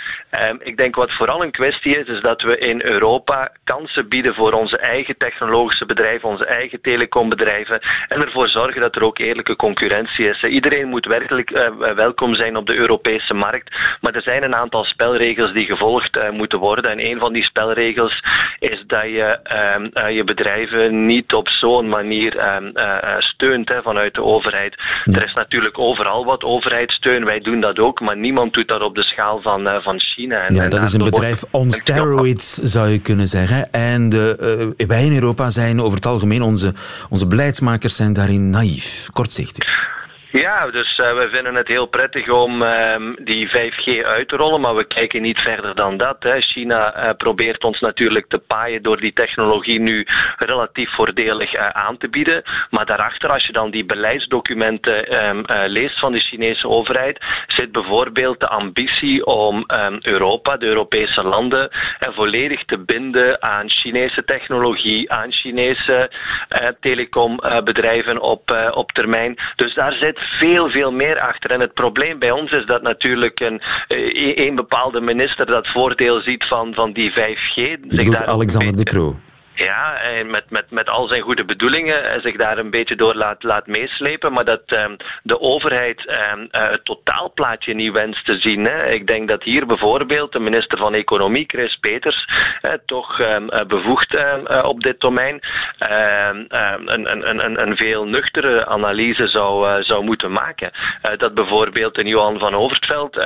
Um, 0.47 0.57
ik 0.63 0.77
denk 0.77 0.95
wat 0.95 1.11
vooral 1.11 1.43
een 1.43 1.51
kwestie 1.51 1.97
is, 1.97 2.07
is 2.07 2.21
dat 2.21 2.41
we 2.41 2.57
in 2.57 2.81
Europa 2.83 3.51
kansen 3.63 4.09
bieden 4.09 4.35
voor 4.35 4.51
onze 4.51 4.77
eigen 4.77 5.17
technologische 5.17 5.85
bedrijven, 5.85 6.29
onze 6.29 6.45
eigen 6.45 6.81
telecombedrijven. 6.81 7.81
En 8.07 8.21
ervoor 8.21 8.47
zorgen 8.47 8.81
dat 8.81 8.95
er 8.95 9.03
ook 9.03 9.19
eerlijke 9.19 9.55
concurrentie 9.55 10.29
is. 10.29 10.43
Iedereen 10.43 10.87
moet 10.87 11.05
werkelijk 11.05 11.49
welkom 11.95 12.35
zijn 12.35 12.55
op 12.55 12.67
de 12.67 12.75
Europese 12.75 13.33
markt. 13.33 13.75
Maar 14.01 14.15
er 14.15 14.21
zijn 14.21 14.43
een 14.43 14.55
aantal 14.55 14.83
spelregels 14.83 15.29
spelregels 15.31 15.53
die 15.53 15.65
gevolgd 15.65 16.17
uh, 16.17 16.31
moeten 16.31 16.59
worden. 16.59 16.91
En 16.91 17.09
een 17.09 17.19
van 17.19 17.33
die 17.33 17.43
spelregels 17.43 18.23
is 18.59 18.83
dat 18.87 19.03
je 19.03 19.39
um, 19.75 19.89
uh, 19.93 20.15
je 20.15 20.23
bedrijven 20.23 21.05
niet 21.05 21.33
op 21.33 21.47
zo'n 21.47 21.89
manier 21.89 22.55
um, 22.55 22.71
uh, 22.73 23.15
steunt 23.19 23.69
hè, 23.69 23.81
vanuit 23.81 24.13
de 24.13 24.23
overheid. 24.23 24.75
Ja. 25.03 25.17
Er 25.17 25.25
is 25.25 25.33
natuurlijk 25.33 25.79
overal 25.79 26.25
wat 26.25 26.43
overheidssteun. 26.43 27.25
Wij 27.25 27.39
doen 27.39 27.61
dat 27.61 27.79
ook, 27.79 27.99
maar 27.99 28.17
niemand 28.17 28.53
doet 28.53 28.67
dat 28.67 28.81
op 28.81 28.95
de 28.95 29.03
schaal 29.03 29.41
van, 29.41 29.81
van 29.83 29.99
China. 29.99 30.47
En, 30.47 30.55
ja, 30.55 30.67
dat 30.67 30.81
is 30.81 30.93
een 30.93 31.03
bedrijf 31.03 31.43
on 31.51 31.71
steroids, 31.71 32.53
zou 32.53 32.89
je 32.89 32.99
kunnen 32.99 33.27
zeggen. 33.27 33.71
En 33.71 34.09
de, 34.09 34.73
wij 34.87 35.05
in 35.05 35.13
Europa 35.13 35.49
zijn 35.49 35.81
over 35.81 35.95
het 35.95 36.05
algemeen, 36.05 36.41
onze, 36.41 36.73
onze 37.09 37.27
beleidsmakers 37.27 37.95
zijn 37.95 38.13
daarin 38.13 38.49
naïef, 38.49 39.09
kortzichtig. 39.13 39.99
Ja, 40.31 40.69
dus 40.69 40.97
uh, 40.97 41.13
we 41.13 41.29
vinden 41.31 41.55
het 41.55 41.67
heel 41.67 41.85
prettig 41.85 42.29
om 42.29 42.61
uh, 42.61 42.95
die 43.23 43.47
5G 43.47 44.05
uit 44.05 44.27
te 44.27 44.35
rollen, 44.35 44.61
maar 44.61 44.75
we 44.75 44.83
kijken 44.87 45.21
niet 45.21 45.39
verder 45.39 45.75
dan 45.75 45.97
dat. 45.97 46.15
Hè. 46.19 46.41
China 46.41 46.95
uh, 46.95 47.09
probeert 47.17 47.63
ons 47.63 47.79
natuurlijk 47.79 48.25
te 48.27 48.37
paaien 48.37 48.83
door 48.83 48.99
die 48.99 49.13
technologie 49.13 49.79
nu 49.79 50.07
relatief 50.37 50.95
voordelig 50.95 51.55
aan 51.55 51.97
te 51.97 52.09
bieden. 52.09 52.43
Maar 52.69 52.85
daarachter, 52.85 53.29
als 53.29 53.45
je 53.45 53.53
dan 53.53 53.71
die 53.71 53.85
beleidsdocumenten 53.85 55.25
um, 55.25 55.43
leest 55.47 55.99
van 55.99 56.11
de 56.11 56.19
Chinese 56.19 56.67
overheid, 56.67 57.19
zit 57.47 57.71
bijvoorbeeld 57.71 58.39
de 58.39 58.47
ambitie 58.47 59.25
om 59.25 59.55
um, 59.67 59.99
Europa, 60.01 60.57
de 60.57 60.65
Europese 60.65 61.23
landen, 61.23 61.69
volledig 61.99 62.65
te 62.65 62.77
binden 62.77 63.41
aan 63.41 63.69
Chinese 63.69 64.23
technologie, 64.23 65.11
aan 65.11 65.31
Chinese 65.31 66.11
telecombedrijven 66.79 68.21
op, 68.21 68.71
op 68.73 68.91
termijn. 68.91 69.35
Dus 69.55 69.73
daar 69.73 69.93
zit 69.93 70.19
veel, 70.23 70.69
veel 70.69 70.91
meer 70.91 71.19
achter. 71.19 71.51
En 71.51 71.59
het 71.59 71.73
probleem 71.73 72.19
bij 72.19 72.31
ons 72.31 72.51
is 72.51 72.65
dat 72.65 72.81
natuurlijk 72.81 73.39
een, 73.39 73.61
een 73.87 74.35
eh, 74.35 74.55
bepaalde 74.55 75.01
minister 75.01 75.45
dat 75.45 75.67
voordeel 75.67 76.21
ziet 76.21 76.47
van, 76.47 76.73
van 76.73 76.91
die 76.91 77.11
5G. 77.11 77.79
Zich 77.87 78.09
daar 78.09 78.25
Alexander 78.25 78.75
de 78.77 78.83
Croo. 78.83 79.15
Ja, 79.53 80.01
en 80.01 80.29
met, 80.29 80.49
met, 80.49 80.71
met 80.71 80.89
al 80.89 81.07
zijn 81.07 81.21
goede 81.21 81.45
bedoelingen 81.45 82.21
zich 82.21 82.37
daar 82.37 82.57
een 82.57 82.69
beetje 82.69 82.95
door 82.95 83.15
laat, 83.15 83.43
laat 83.43 83.67
meeslepen, 83.67 84.33
maar 84.33 84.45
dat 84.45 84.61
um, 84.65 84.97
de 85.23 85.39
overheid 85.39 85.99
um, 86.33 86.47
uh, 86.51 86.69
het 86.69 86.85
totaalplaatje 86.85 87.73
niet 87.73 87.91
wenst 87.91 88.25
te 88.25 88.39
zien. 88.39 88.65
Hè. 88.65 88.89
Ik 88.89 89.07
denk 89.07 89.27
dat 89.27 89.43
hier 89.43 89.65
bijvoorbeeld 89.65 90.31
de 90.31 90.39
minister 90.39 90.77
van 90.77 90.93
Economie, 90.93 91.43
Chris 91.47 91.77
Peters, 91.79 92.29
toch 92.85 93.19
uh, 93.19 93.37
bevoegd 93.67 94.17
op 94.63 94.83
dit 94.83 94.99
domein 94.99 95.39
een, 95.77 96.45
een, 96.85 97.45
een, 97.45 97.61
een 97.61 97.77
veel 97.77 98.05
nuchtere 98.05 98.65
analyse 98.65 99.27
zou, 99.27 99.83
zou 99.83 100.03
moeten 100.03 100.31
maken. 100.31 100.71
dat 101.17 101.33
bijvoorbeeld 101.33 101.97
een 101.97 102.07
Johan 102.07 102.39
van 102.39 102.55
Overtveld, 102.55 103.19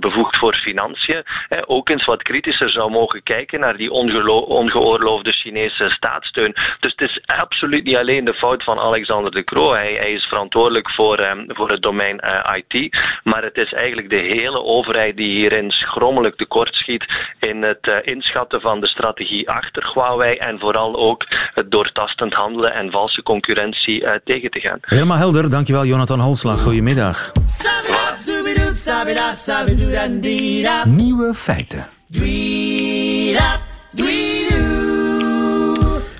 bevoegd 0.00 0.36
voor 0.36 0.54
financiën, 0.54 1.22
ook 1.66 1.88
eens 1.88 2.04
wat 2.04 2.22
kritischer 2.22 2.70
zou 2.70 2.90
mogen 2.90 3.22
kijken 3.22 3.60
naar 3.60 3.76
die 3.76 3.90
ongeoorloofde 3.90 5.32
Chinese 5.32 5.65
staatssteun. 5.70 6.54
Dus 6.80 6.94
het 6.96 7.08
is 7.08 7.20
absoluut 7.26 7.84
niet 7.84 7.96
alleen 7.96 8.24
de 8.24 8.34
fout 8.34 8.64
van 8.64 8.78
Alexander 8.78 9.32
de 9.32 9.44
Croo. 9.44 9.74
Hij, 9.74 9.92
hij 9.92 10.12
is 10.12 10.24
verantwoordelijk 10.24 10.90
voor, 10.90 11.20
um, 11.20 11.44
voor 11.48 11.70
het 11.70 11.82
domein 11.82 12.20
uh, 12.24 12.56
IT. 12.56 12.96
Maar 13.24 13.42
het 13.42 13.56
is 13.56 13.72
eigenlijk 13.72 14.10
de 14.10 14.26
hele 14.30 14.62
overheid 14.62 15.16
die 15.16 15.36
hierin 15.36 15.70
schrommelijk 15.70 16.36
tekortschiet 16.36 17.04
in 17.40 17.62
het 17.62 17.86
uh, 17.86 17.96
inschatten 18.02 18.60
van 18.60 18.80
de 18.80 18.86
strategie 18.86 19.50
achter 19.50 19.90
Huawei 19.94 20.36
en 20.36 20.58
vooral 20.58 20.96
ook 20.96 21.24
het 21.54 21.70
doortastend 21.70 22.34
handelen 22.34 22.72
en 22.72 22.90
valse 22.90 23.22
concurrentie 23.22 24.02
uh, 24.02 24.10
tegen 24.24 24.50
te 24.50 24.60
gaan. 24.60 24.78
Helemaal 24.80 25.16
helder. 25.16 25.50
Dankjewel 25.50 25.84
Jonathan 25.84 26.20
Holslag. 26.20 26.60
Goedemiddag. 26.60 27.32
Nieuwe 30.86 31.34
feiten. 31.34 31.84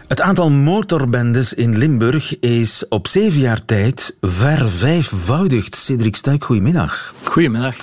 Het 0.06 0.20
aantal 0.20 0.50
motorbendes 0.50 1.54
in 1.54 1.78
Limburg 1.78 2.38
is 2.38 2.84
op 2.88 3.06
zeven 3.06 3.40
jaar 3.40 3.64
tijd 3.64 4.14
vervijfvoudigd. 4.20 5.76
Cedric 5.76 6.16
Stuik, 6.16 6.44
goedemiddag. 6.44 7.14
Goedemiddag. 7.22 7.76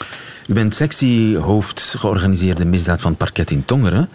U 0.48 0.54
bent 0.54 0.76
sectiehoofd 0.76 1.96
georganiseerde 1.98 2.66
misdaad 2.66 3.02
van 3.02 3.10
het 3.10 3.20
parket 3.20 3.52
in 3.52 3.66
Tongeren. 3.66 4.10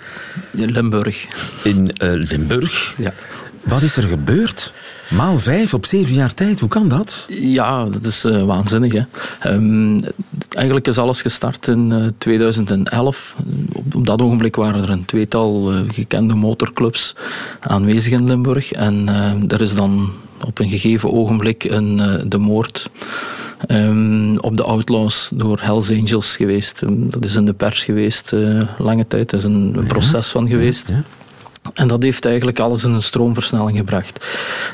Limburg. 0.51 1.27
In 1.65 1.91
uh, 2.03 2.11
Limburg? 2.13 2.95
Ja. 2.99 3.13
Wat 3.63 3.83
is 3.83 3.97
er 3.97 4.03
gebeurd? 4.03 4.73
Maal 5.09 5.39
vijf 5.39 5.75
op 5.75 5.87
zeven 5.87 6.15
jaar 6.15 6.35
tijd, 6.35 6.61
hoe 6.61 6.69
kan 6.69 6.89
dat? 6.89 7.25
Ja, 7.29 7.85
dat 7.85 8.05
is 8.05 8.25
uh, 8.25 8.45
waanzinnig. 8.45 8.93
Hè? 8.93 9.53
Um, 9.53 10.01
eigenlijk 10.49 10.87
is 10.87 10.99
alles 10.99 11.23
gestart 11.23 11.69
in 11.69 11.91
uh, 11.93 12.07
2011. 12.19 13.37
Op, 13.73 13.95
op, 13.95 14.07
dat 14.07 14.23
ogenblik 14.23 14.57
waren 14.57 14.83
er 14.83 14.91
een 14.91 15.05
tweetal 15.05 15.75
uh, 15.75 15.81
gekende 15.87 16.35
motorclubs 16.35 17.15
aanwezig 17.61 18.13
in 18.13 18.25
Limburg. 18.25 18.73
En 18.73 19.09
er 19.49 19.61
is 19.61 19.75
dan 19.75 20.11
op 20.47 20.59
een 20.59 20.69
gegeven 20.69 21.13
ogenblik 21.13 21.65
een, 21.65 22.01
de 22.27 22.39
moord 22.39 22.91
um, 23.69 24.39
op 24.39 24.57
de 24.57 24.63
Outlaws 24.63 25.31
door 25.35 25.59
Hells 25.61 25.91
Angels 25.91 26.37
geweest. 26.37 26.83
Um, 26.83 27.11
dat 27.11 27.25
is 27.25 27.37
in 27.37 27.45
de 27.45 27.53
pers 27.53 27.85
geweest 27.85 28.33
lange 28.79 29.07
tijd. 29.07 29.33
Er 29.33 29.39
is 29.39 29.45
een, 29.45 29.73
een 29.77 29.87
proces 29.87 30.29
van 30.29 30.49
geweest. 30.49 30.89
Ja. 30.89 31.03
En 31.75 31.89
dat 31.89 32.03
heeft 32.03 32.25
eigenlijk 32.25 32.59
alles 32.59 32.85
in 32.85 32.93
een 32.93 33.03
stroomversnelling 33.03 33.77
gebracht. 33.77 34.27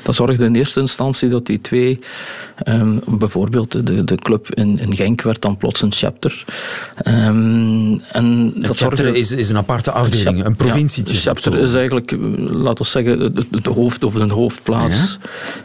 Dat 0.02 0.14
zorgde 0.14 0.44
in 0.44 0.54
eerste 0.54 0.80
instantie 0.80 1.28
dat 1.28 1.46
die 1.46 1.60
twee, 1.60 1.98
um, 2.68 3.00
bijvoorbeeld 3.06 3.86
de, 3.86 4.04
de 4.04 4.14
club 4.14 4.54
in, 4.54 4.78
in 4.78 4.94
Genk 4.94 5.22
werd 5.22 5.42
dan 5.42 5.56
plots 5.56 5.82
een 5.82 5.92
chapter. 5.92 6.44
Um, 7.08 8.00
en 8.12 8.24
een 8.24 8.54
dat 8.56 8.76
chapter 8.76 9.14
is, 9.14 9.30
is 9.30 9.50
een 9.50 9.56
aparte 9.56 9.90
afdeling, 9.90 10.38
een, 10.38 10.46
een 10.46 10.56
provincie. 10.56 11.04
Ja, 11.06 11.10
een 11.10 11.16
chapter 11.16 11.54
is 11.54 11.74
eigenlijk, 11.74 12.16
laten 12.48 12.84
we 12.84 12.90
zeggen, 12.90 13.34
de, 13.34 13.46
de 13.62 13.70
hoofd 13.70 14.04
of 14.04 14.14
de 14.14 14.34
hoofdplaats. 14.34 15.18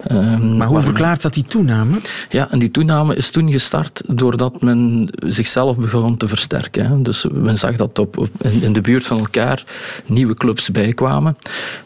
Ja? 0.08 0.16
Um, 0.16 0.58
maar 0.58 0.68
hoe 0.68 0.76
waar, 0.76 0.86
verklaart 0.86 1.22
dat 1.22 1.34
die 1.34 1.46
toename? 1.48 1.98
Ja, 2.30 2.52
en 2.52 2.60
die 2.60 2.72
toename 2.72 3.16
is 3.16 3.30
toen 3.30 3.52
gestart 3.52 4.04
doordat 4.08 4.62
men 4.62 5.10
zichzelf 5.26 5.78
begon 5.78 6.18
te 6.18 6.28
versterken. 6.28 6.86
Hè. 6.86 7.02
Dus 7.02 7.26
men 7.32 7.58
zag 7.58 7.76
dat 7.76 8.00
op, 8.00 8.18
op 8.18 8.30
in, 8.42 8.62
in 8.62 8.74
de 8.74 8.82
buurt 8.82 9.06
van 9.06 9.18
elkaar 9.18 9.64
nieuwe 10.06 10.34
clubs 10.34 10.72
bijkwamen. 10.72 11.19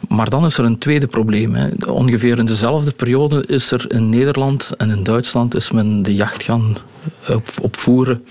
Maar 0.08 0.30
dan 0.30 0.46
is 0.46 0.58
er 0.58 0.66
een 0.66 0.78
tweede 0.78 1.08
probleem. 1.08 1.56
Hè. 1.56 1.70
Ongeveer 1.88 2.40
in 2.40 2.46
dezelfde 2.46 2.92
periode 2.92 3.44
is 3.48 3.72
er 3.72 3.86
in 3.88 4.10
Nederland 4.10 4.72
en 4.78 4.90
in 4.90 5.04
Duitsland 5.04 5.56
is 5.56 5.72
men 5.72 6.04
de 6.04 6.16
jacht 6.16 6.44
gaan 6.44 6.78
opvoeren 7.62 8.24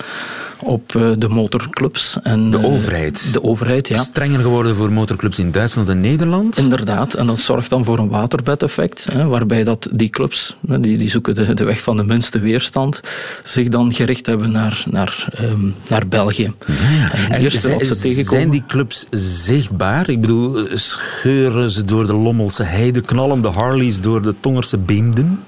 op 0.64 0.88
de 1.18 1.28
motorclubs. 1.28 2.16
En, 2.22 2.50
de 2.50 2.64
overheid? 2.64 3.32
De 3.32 3.42
overheid, 3.42 3.88
ja. 3.88 3.96
Strenger 3.96 4.40
geworden 4.40 4.76
voor 4.76 4.92
motorclubs 4.92 5.38
in 5.38 5.50
Duitsland 5.50 5.88
en 5.88 6.00
Nederland? 6.00 6.56
Inderdaad, 6.56 7.14
en 7.14 7.26
dat 7.26 7.40
zorgt 7.40 7.70
dan 7.70 7.84
voor 7.84 7.98
een 7.98 8.08
waterbedeffect, 8.08 9.08
hè, 9.12 9.26
waarbij 9.26 9.64
dat 9.64 9.88
die 9.92 10.08
clubs, 10.08 10.56
die, 10.60 10.96
die 10.96 11.10
zoeken 11.10 11.34
de, 11.34 11.54
de 11.54 11.64
weg 11.64 11.80
van 11.80 11.96
de 11.96 12.04
minste 12.04 12.38
weerstand, 12.38 13.00
zich 13.42 13.68
dan 13.68 13.92
gericht 13.92 14.26
hebben 14.26 14.50
naar, 14.50 14.84
naar, 14.90 15.28
um, 15.40 15.74
naar 15.88 16.08
België. 16.08 16.52
Ja, 16.66 17.12
en, 17.12 17.30
en 17.30 17.50
zijn, 17.50 17.84
ze 17.84 18.24
zijn 18.24 18.50
die 18.50 18.64
clubs 18.66 19.06
zichtbaar? 19.10 20.08
Ik 20.08 20.20
bedoel, 20.20 20.66
scheuren 20.72 21.70
ze 21.70 21.84
door 21.84 22.06
de 22.06 22.14
Lommelse 22.14 22.62
heide, 22.62 23.00
knallen 23.00 23.42
de 23.42 23.48
Harleys 23.48 24.00
door 24.00 24.22
de 24.22 24.34
Tongerse 24.40 24.78
beemden? 24.78 25.42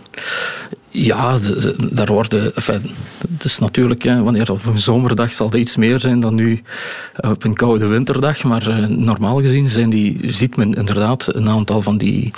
Ja, 0.97 1.39
daar 1.91 2.07
worden. 2.07 2.55
Enfin, 2.55 2.83
het 3.33 3.45
is 3.45 3.59
natuurlijk, 3.59 4.03
hè, 4.03 4.23
wanneer 4.23 4.51
op 4.51 4.67
een 4.67 4.81
zomerdag 4.81 5.33
zal 5.33 5.51
dat 5.51 5.61
iets 5.61 5.77
meer 5.77 6.01
zijn 6.01 6.21
dan 6.21 6.35
nu 6.35 6.63
op 7.17 7.45
een 7.45 7.55
koude 7.55 7.87
winterdag. 7.87 8.45
Maar 8.45 8.69
uh, 8.69 8.87
normaal 8.87 9.41
gezien 9.41 9.69
zijn 9.69 9.91
die, 9.91 10.21
ziet 10.27 10.57
men 10.57 10.75
inderdaad 10.75 11.35
een 11.35 11.49
aantal 11.49 11.83
van 11.83 11.99
die, 11.99 12.31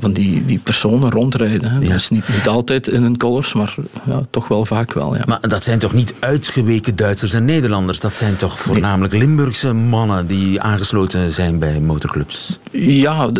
van 0.00 0.12
die, 0.12 0.44
die 0.44 0.58
personen 0.58 1.10
rondrijden. 1.10 1.70
Hè. 1.70 1.78
Ja. 1.78 1.92
Dus 1.92 2.10
niet, 2.10 2.28
niet 2.28 2.48
altijd 2.48 2.88
in 2.88 3.02
hun 3.02 3.16
colors, 3.16 3.52
maar 3.52 3.74
ja, 4.06 4.20
toch 4.30 4.48
wel 4.48 4.64
vaak 4.64 4.92
wel. 4.92 5.16
Ja. 5.16 5.22
Maar 5.26 5.48
dat 5.48 5.64
zijn 5.64 5.78
toch 5.78 5.92
niet 5.92 6.14
uitgeweken 6.18 6.96
Duitsers 6.96 7.32
en 7.32 7.44
Nederlanders? 7.44 8.00
Dat 8.00 8.16
zijn 8.16 8.36
toch 8.36 8.58
voornamelijk 8.58 9.12
nee. 9.12 9.22
Limburgse 9.22 9.72
mannen 9.72 10.26
die 10.26 10.60
aangesloten 10.60 11.32
zijn 11.32 11.58
bij 11.58 11.80
motorclubs? 11.80 12.58
Ja, 12.70 13.30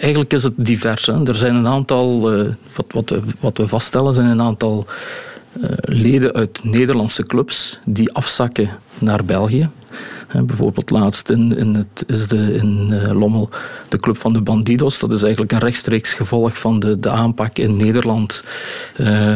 eigenlijk 0.00 0.32
is 0.32 0.42
het 0.42 0.54
divers. 0.56 1.06
Hè. 1.06 1.26
Er 1.26 1.34
zijn 1.34 1.54
een 1.54 1.68
aantal, 1.68 2.34
uh, 2.34 2.48
wat, 2.76 2.86
wat, 2.88 3.10
we, 3.10 3.20
wat 3.40 3.58
we 3.58 3.68
vaststellen, 3.68 4.11
zijn 4.14 4.26
een 4.26 4.42
aantal 4.42 4.86
uh, 5.56 5.64
leden 5.80 6.32
uit 6.32 6.60
Nederlandse 6.64 7.22
clubs 7.22 7.78
die 7.84 8.12
afzakken 8.12 8.70
naar 8.98 9.24
België. 9.24 9.68
Bijvoorbeeld 10.44 10.90
laatst 10.90 11.30
in, 11.30 11.56
in, 11.56 11.74
het, 11.74 12.04
is 12.06 12.28
de, 12.28 12.54
in 12.54 12.88
uh, 12.90 13.10
Lommel 13.10 13.48
de 13.88 13.96
club 13.96 14.16
van 14.16 14.32
de 14.32 14.40
Bandidos. 14.40 14.98
Dat 14.98 15.12
is 15.12 15.22
eigenlijk 15.22 15.52
een 15.52 15.58
rechtstreeks 15.58 16.14
gevolg 16.14 16.58
van 16.58 16.80
de, 16.80 16.98
de 16.98 17.10
aanpak 17.10 17.58
in 17.58 17.76
Nederland 17.76 18.44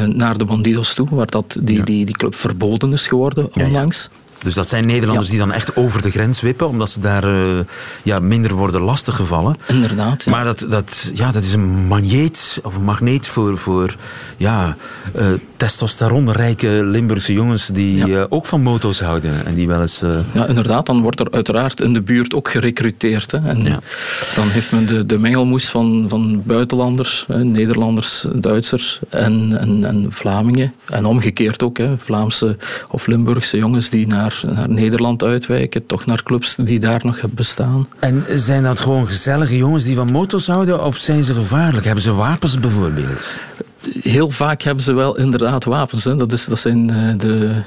naar 0.06 0.38
de 0.38 0.44
Bandidos 0.44 0.94
toe, 0.94 1.06
waar 1.10 1.26
dat, 1.26 1.58
die, 1.62 1.76
ja. 1.76 1.84
die, 1.84 2.04
die 2.04 2.16
club 2.16 2.34
verboden 2.34 2.92
is 2.92 3.08
geworden 3.08 3.54
onlangs. 3.54 4.08
Ja, 4.12 4.18
ja. 4.18 4.25
Dus 4.46 4.54
dat 4.54 4.68
zijn 4.68 4.86
Nederlanders 4.86 5.26
ja. 5.26 5.32
die 5.32 5.40
dan 5.40 5.52
echt 5.52 5.76
over 5.76 6.02
de 6.02 6.10
grens 6.10 6.40
wippen, 6.40 6.68
omdat 6.68 6.90
ze 6.90 7.00
daar 7.00 7.24
uh, 7.24 7.58
ja, 8.02 8.18
minder 8.18 8.54
worden 8.54 8.80
lastiggevallen. 8.80 9.56
Inderdaad. 9.66 10.24
Ja. 10.24 10.30
Maar 10.30 10.44
dat, 10.44 10.66
dat, 10.68 11.10
ja, 11.14 11.32
dat 11.32 11.44
is 11.44 11.52
een 11.52 11.86
magneet, 11.86 12.60
of 12.62 12.76
een 12.76 12.84
magneet 12.84 13.26
voor, 13.26 13.58
voor 13.58 13.96
ja, 14.36 14.76
uh, 15.16 15.26
testosteronrijke 15.56 16.68
Limburgse 16.84 17.32
jongens 17.32 17.66
die 17.66 17.96
ja. 17.96 18.06
uh, 18.06 18.24
ook 18.28 18.46
van 18.46 18.62
moto's 18.62 19.00
houden. 19.00 19.46
En 19.46 19.54
die 19.54 19.66
wel 19.66 19.80
eens, 19.80 20.02
Ja, 20.34 20.46
inderdaad. 20.46 20.86
Dan 20.86 21.02
wordt 21.02 21.20
er 21.20 21.30
uiteraard 21.30 21.80
in 21.80 21.92
de 21.92 22.02
buurt 22.02 22.34
ook 22.34 22.50
gerecruiteerd. 22.50 23.30
Hè. 23.30 23.38
En 23.38 23.64
ja. 23.64 23.78
dan 24.34 24.48
heeft 24.48 24.72
men 24.72 24.86
de, 24.86 25.06
de 25.06 25.18
mengelmoes 25.18 25.68
van, 25.68 26.04
van 26.08 26.42
buitenlanders, 26.44 27.24
hè, 27.28 27.44
Nederlanders, 27.44 28.26
Duitsers 28.34 29.00
en, 29.08 29.58
en, 29.58 29.84
en 29.84 30.06
Vlamingen. 30.10 30.74
En 30.88 31.04
omgekeerd 31.04 31.62
ook, 31.62 31.78
hè, 31.78 31.98
Vlaamse 31.98 32.56
of 32.90 33.06
Limburgse 33.06 33.56
jongens 33.56 33.90
die 33.90 34.06
naar 34.06 34.35
naar, 34.44 34.68
Nederland 34.68 35.24
uitwijken, 35.24 35.86
toch 35.86 36.06
naar 36.06 36.22
clubs 36.22 36.56
die 36.60 36.78
daar 36.78 37.00
nog 37.04 37.20
bestaan. 37.30 37.88
En 37.98 38.24
zijn 38.34 38.62
dat 38.62 38.80
gewoon 38.80 39.06
gezellige 39.06 39.56
jongens 39.56 39.84
die 39.84 39.96
van 39.96 40.10
motos 40.10 40.46
houden 40.46 40.84
of 40.84 40.96
zijn 40.96 41.24
ze 41.24 41.34
gevaarlijk? 41.34 41.84
Hebben 41.84 42.02
ze 42.02 42.14
wapens 42.14 42.60
bijvoorbeeld? 42.60 43.28
Heel 44.02 44.30
vaak 44.30 44.62
hebben 44.62 44.84
ze 44.84 44.92
wel 44.92 45.18
inderdaad 45.18 45.64
wapens. 45.64 46.04
Hè. 46.04 46.16
Dat, 46.16 46.32
is, 46.32 46.44
dat 46.44 46.58
zijn 46.58 46.86
de, 47.18 47.62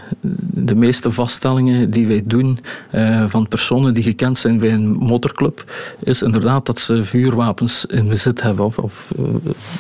de 0.54 0.76
meeste 0.76 1.12
vaststellingen 1.12 1.90
die 1.90 2.08
wij 2.08 2.22
doen 2.26 2.60
uh, 2.96 3.24
van 3.28 3.48
personen 3.48 3.94
die 3.94 4.04
gekend 4.04 4.38
zijn 4.38 4.60
bij 4.60 4.74
een 4.74 4.92
motorclub, 4.92 5.72
is 6.04 6.22
inderdaad 6.22 6.66
dat 6.66 6.80
ze 6.80 7.04
vuurwapens 7.04 7.86
in 7.86 8.08
bezit 8.08 8.42
hebben. 8.42 8.66
Of, 8.66 8.78
of 8.78 9.12
uh, 9.20 9.26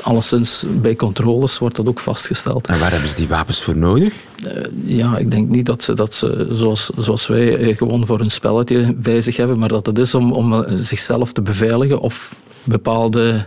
alleszins 0.02 0.65
bij 0.82 0.95
controles 0.95 1.60
wordt 1.60 1.75
dat 1.75 1.88
ook 1.88 1.99
vastgesteld. 1.99 2.67
En 2.67 2.80
waar 2.80 2.91
hebben 2.91 3.10
ze 3.10 3.15
die 3.15 3.28
wapens 3.28 3.62
voor 3.62 3.78
nodig? 3.78 4.13
Uh, 4.47 4.63
ja, 4.84 5.17
ik 5.17 5.32
denk 5.32 5.49
niet 5.49 5.65
dat 5.65 5.84
ze 5.84 5.93
dat 5.93 6.13
ze, 6.13 6.47
zoals, 6.52 6.89
zoals 6.97 7.28
wij 7.28 7.75
gewoon 7.75 8.06
voor 8.06 8.19
een 8.19 8.32
spelletje 8.32 8.93
bij 8.93 9.21
zich 9.21 9.38
hebben, 9.38 9.60
maar 9.60 9.69
dat 9.69 9.86
het 9.86 9.97
is 9.97 10.15
om, 10.15 10.32
om 10.32 10.65
zichzelf 10.75 11.34
te 11.34 11.41
beveiligen 11.41 11.99
of 11.99 12.36
bepaalde 12.63 13.45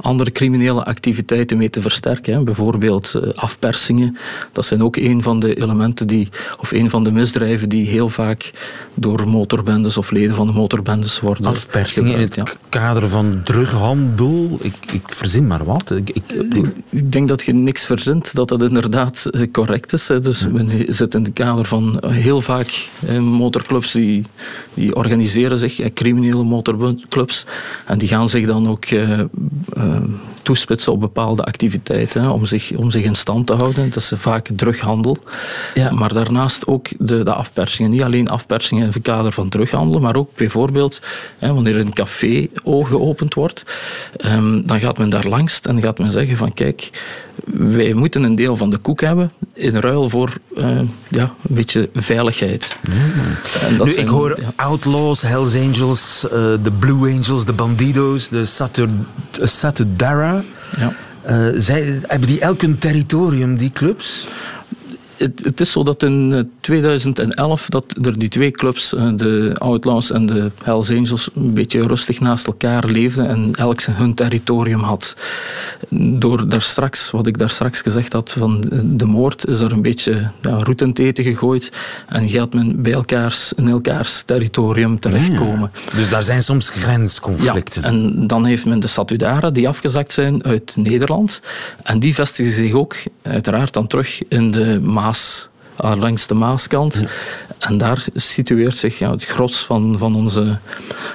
andere 0.00 0.30
criminele 0.30 0.84
activiteiten 0.84 1.56
mee 1.56 1.70
te 1.70 1.82
versterken. 1.82 2.34
Hè. 2.34 2.40
Bijvoorbeeld 2.40 3.12
uh, 3.16 3.32
afpersingen. 3.34 4.16
Dat 4.52 4.66
zijn 4.66 4.82
ook 4.82 4.96
een 4.96 5.22
van 5.22 5.40
de 5.40 5.54
elementen 5.54 6.06
die, 6.06 6.28
of 6.60 6.72
een 6.72 6.90
van 6.90 7.04
de 7.04 7.12
misdrijven 7.12 7.68
die 7.68 7.88
heel 7.88 8.08
vaak 8.08 8.50
door 8.94 9.28
motorbendes 9.28 9.96
of 9.96 10.10
leden 10.10 10.34
van 10.34 10.46
de 10.46 10.52
motorbendes 10.52 11.20
worden. 11.20 11.46
Afpersingen 11.46 12.10
gebruikt, 12.10 12.36
in 12.36 12.42
het 12.42 12.50
ja. 12.50 12.58
kader 12.68 13.08
van 13.08 13.40
drughandel? 13.44 14.58
Ik, 14.60 14.74
ik 14.92 15.02
verzin 15.06 15.46
maar 15.46 15.64
wat. 15.64 15.90
Ik, 15.90 16.10
ik, 16.10 16.22
ik, 16.90 17.12
denk 17.12 17.28
dat 17.28 17.42
je 17.42 17.52
niks 17.52 17.86
verzint, 17.86 18.34
dat 18.34 18.48
dat 18.48 18.62
inderdaad 18.62 19.30
correct 19.52 19.92
is. 19.92 20.08
Hè. 20.08 20.20
Dus 20.20 20.46
men 20.48 20.70
zit 20.88 21.14
in 21.14 21.24
het 21.24 21.32
kader 21.32 21.64
van 21.64 22.02
heel 22.06 22.40
vaak 22.40 22.88
eh, 23.06 23.18
motorclubs 23.18 23.92
die, 23.92 24.22
die 24.74 24.94
organiseren 24.94 25.58
zich, 25.58 25.80
eh, 25.80 25.92
criminele 25.94 26.42
motorclubs, 26.42 27.46
en 27.86 27.98
die 27.98 28.08
gaan 28.08 28.28
zich 28.28 28.46
dan 28.52 28.68
ook 28.68 28.90
uh, 28.90 29.18
uh, 29.18 29.96
toespitsen 30.42 30.92
op 30.92 31.00
bepaalde 31.00 31.44
activiteiten 31.44 32.22
hè, 32.22 32.28
om, 32.28 32.44
zich, 32.44 32.72
om 32.76 32.90
zich 32.90 33.04
in 33.04 33.14
stand 33.14 33.46
te 33.46 33.54
houden. 33.54 33.90
Dat 33.90 33.96
is 33.96 34.12
vaak 34.16 34.48
drughandel. 34.56 35.16
Ja. 35.74 35.90
Maar 35.90 36.12
daarnaast 36.12 36.66
ook 36.66 36.88
de, 36.98 37.22
de 37.22 37.32
afpersingen. 37.32 37.90
Niet 37.90 38.02
alleen 38.02 38.28
afpersingen 38.28 38.86
in 38.86 38.92
het 38.92 39.02
kader 39.02 39.32
van 39.32 39.48
drughandel, 39.48 40.00
maar 40.00 40.16
ook 40.16 40.30
bijvoorbeeld 40.36 41.00
hè, 41.38 41.54
wanneer 41.54 41.78
een 41.78 41.92
café 41.92 42.48
geopend 42.64 43.34
wordt, 43.34 43.62
um, 44.26 44.66
dan 44.66 44.80
gaat 44.80 44.98
men 44.98 45.10
daar 45.10 45.26
langs 45.26 45.60
en 45.60 45.82
gaat 45.82 45.98
men 45.98 46.10
zeggen 46.10 46.36
van 46.36 46.54
kijk, 46.54 46.90
wij 47.44 47.92
moeten 47.92 48.22
een 48.22 48.34
deel 48.34 48.56
van 48.56 48.70
de 48.70 48.78
koek 48.78 49.00
hebben 49.00 49.32
in 49.52 49.76
ruil 49.76 50.08
voor 50.08 50.32
uh, 50.56 50.80
ja, 51.08 51.22
een 51.22 51.54
beetje 51.54 51.88
veiligheid. 51.94 52.76
Mm. 52.88 52.94
En 53.68 53.76
dat 53.76 53.86
nu, 53.86 53.92
zijn, 53.92 54.06
ik 54.06 54.12
hoor 54.12 54.40
ja. 54.40 54.52
Outlaws, 54.56 55.20
Hells 55.20 55.54
Angels, 55.54 56.20
de 56.30 56.58
uh, 56.64 56.78
Blue 56.78 57.12
Angels, 57.12 57.44
de 57.44 57.52
Bandidos, 57.52 58.28
de 58.28 58.44
Satudara. 59.42 60.42
Ja. 60.76 60.94
Uh, 61.30 61.60
zij, 61.60 62.00
hebben 62.06 62.28
die 62.28 62.40
elk 62.40 62.62
een 62.62 62.78
territorium, 62.78 63.56
die 63.56 63.70
clubs? 63.70 64.26
Het, 65.16 65.44
het, 65.44 65.60
is 65.60 65.72
zo 65.72 65.82
dat 65.82 66.02
in 66.02 66.50
2011 66.60 67.68
dat 67.68 67.84
er 68.02 68.18
die 68.18 68.28
twee 68.28 68.50
clubs, 68.50 68.90
de 68.90 69.54
Outlaws 69.58 70.10
en 70.10 70.26
de 70.26 70.50
Hells 70.62 70.90
Angels, 70.90 71.30
een 71.34 71.54
beetje 71.54 71.86
rustig 71.86 72.20
naast 72.20 72.46
elkaar 72.46 72.84
leefden 72.86 73.28
en 73.28 73.50
elk 73.52 73.82
hun 73.82 74.14
territorium 74.14 74.80
had. 74.80 75.16
Door 75.90 76.48
daar 76.48 76.62
straks, 76.62 77.10
wat 77.10 77.26
ik 77.26 77.38
daar 77.38 77.50
straks 77.50 77.80
gezegd 77.80 78.12
had 78.12 78.30
van 78.30 78.64
de 78.84 79.06
moord, 79.06 79.46
is 79.46 79.60
er 79.60 79.72
een 79.72 79.82
beetje 79.82 80.30
ja, 80.42 80.58
roet 80.58 80.80
in 80.80 80.92
eten 80.92 81.24
gegooid 81.24 81.72
en 82.08 82.28
gaat 82.28 82.54
men 82.54 82.82
bij 82.82 82.92
elkaars, 82.92 83.52
in 83.52 83.68
elkaars 83.68 84.22
territorium 84.22 85.00
terechtkomen. 85.00 85.70
Dus 85.94 86.08
daar 86.10 86.24
zijn 86.24 86.42
soms 86.42 86.68
grensconflicten. 86.68 87.82
Ja, 87.82 87.88
en 87.88 88.26
dan 88.26 88.44
heeft 88.44 88.66
men 88.66 88.80
de 88.80 88.86
statudaren 88.86 89.52
die 89.52 89.68
afgezakt 89.68 90.12
zijn 90.12 90.44
uit 90.44 90.76
Nederland 90.76 91.42
en 91.82 92.00
die 92.00 92.14
vestigen 92.14 92.52
zich 92.52 92.72
ook 92.72 92.96
uiteraard 93.22 93.72
dan 93.72 93.86
terug 93.86 94.28
in 94.28 94.50
de 94.50 94.80
Maas 95.02 95.48
langs 95.76 96.26
de 96.26 96.34
Maaskant. 96.34 97.04
En 97.58 97.78
daar 97.78 98.04
situeert 98.14 98.76
zich 98.76 98.98
ja, 98.98 99.10
het 99.10 99.24
gros 99.24 99.64
van, 99.64 99.98
van 99.98 100.14
onze 100.14 100.58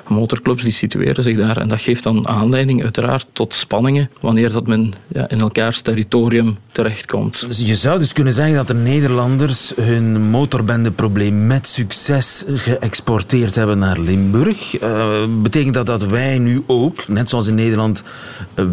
motorclubs, 0.08 0.64
die 0.64 0.72
situeren 0.72 1.24
zich 1.24 1.38
daar. 1.38 1.58
En 1.58 1.68
dat 1.68 1.82
geeft 1.82 2.04
dan 2.04 2.28
aanleiding 2.28 2.84
uiteraard 2.84 3.28
tot 3.32 3.54
spanningen 3.54 4.10
wanneer 4.22 4.52
dat 4.52 4.68
men 4.68 4.94
ja, 5.08 5.30
in 5.30 5.40
elkaars 5.40 5.82
territorium 5.82 6.58
terechtkomt. 6.72 7.48
Dus 7.48 7.60
je 7.60 7.76
zou 7.76 8.00
dus 8.00 8.14
kunnen 8.14 8.34
zeggen 8.34 8.56
dat 8.56 8.68
de 8.68 8.74
Nederlanders 8.74 9.74
hun 9.82 10.30
motorbendeprobleem 10.30 11.48
met 11.48 11.68
succes 11.68 12.44
geëxporteerd 12.48 13.56
hebben 13.56 13.80
naar 13.80 14.00
Limburg. 14.00 14.82
Uh, 14.82 15.10
betekent 15.42 15.74
dat 15.74 15.86
dat 15.86 16.06
wij 16.06 16.40
nu 16.40 16.64
ook, 16.68 17.08
net 17.08 17.30
zoals 17.30 17.48
in 17.48 17.56
Nederland, 17.56 18.04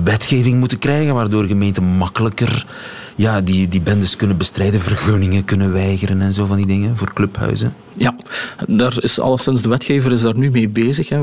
wetgeving 0.04 0.58
moeten 0.58 0.78
krijgen, 0.78 1.14
waardoor 1.14 1.44
gemeenten 1.44 1.84
makkelijker 1.84 2.66
ja, 3.14 3.40
die, 3.40 3.68
die 3.68 3.80
bendes 3.80 4.16
kunnen 4.16 4.36
bestrijden, 4.36 4.80
vergunningen 4.80 5.44
kunnen 5.44 5.72
weigeren 5.72 6.20
en 6.20 6.32
zo 6.32 6.46
van 6.46 6.56
die 6.56 6.66
dingen 6.66 6.96
voor 6.96 7.12
clubhuizen? 7.12 7.74
Ja, 7.96 8.16
daar 8.68 9.02
is 9.02 9.20
alleszins 9.20 9.62
de 9.62 9.68
wetgever 9.68 10.12
is 10.12 10.22
daar 10.22 10.36
nu 10.36 10.50
mee 10.50 10.68
bezig. 10.68 11.08
Hè. 11.08 11.22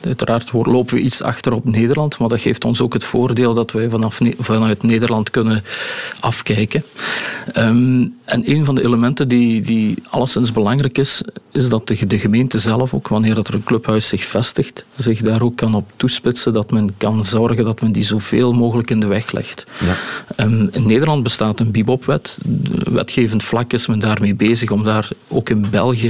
uiteraard 0.00 0.52
lopen 0.52 0.94
we 0.94 1.00
iets 1.00 1.22
achter 1.22 1.52
op 1.52 1.64
Nederland, 1.64 2.18
maar 2.18 2.28
dat 2.28 2.40
geeft 2.40 2.64
ons 2.64 2.80
ook 2.80 2.92
het 2.92 3.04
voordeel 3.04 3.54
dat 3.54 3.72
wij 3.72 3.90
vanaf, 3.90 4.18
vanuit 4.38 4.82
Nederland 4.82 5.30
kunnen 5.30 5.64
afkijken. 6.20 6.84
Ehm, 7.52 8.06
en 8.24 8.50
een 8.50 8.64
van 8.64 8.74
de 8.74 8.84
elementen 8.84 9.28
die, 9.28 9.62
die 9.62 10.02
alleszins 10.10 10.52
belangrijk 10.52 10.98
is, 10.98 11.22
is 11.52 11.68
dat 11.68 11.88
de, 11.88 12.06
de 12.06 12.18
gemeente 12.18 12.58
zelf 12.58 12.94
ook, 12.94 13.08
wanneer 13.08 13.34
dat 13.34 13.48
er 13.48 13.54
een 13.54 13.64
clubhuis 13.64 14.08
zich 14.08 14.24
vestigt, 14.24 14.84
zich 14.96 15.20
daar 15.20 15.42
ook 15.42 15.56
kan 15.56 15.74
op 15.74 15.90
toespitsen, 15.96 16.52
dat 16.52 16.70
men 16.70 16.94
kan 16.96 17.24
zorgen 17.24 17.64
dat 17.64 17.80
men 17.80 17.92
die 17.92 18.04
zoveel 18.04 18.52
mogelijk 18.52 18.90
in 18.90 19.00
de 19.00 19.06
weg 19.06 19.32
legt. 19.32 19.66
Ja. 19.80 20.44
Um, 20.44 20.68
in 20.72 20.86
Nederland 20.86 21.22
bestaat 21.22 21.60
een 21.60 21.70
bibopwet. 21.70 22.38
Wetgevend 22.84 23.42
vlak 23.42 23.72
is 23.72 23.86
men 23.86 23.98
daarmee 23.98 24.34
bezig 24.34 24.70
om 24.70 24.84
daar 24.84 25.08
ook 25.28 25.48
in 25.48 25.66
België 25.70 26.01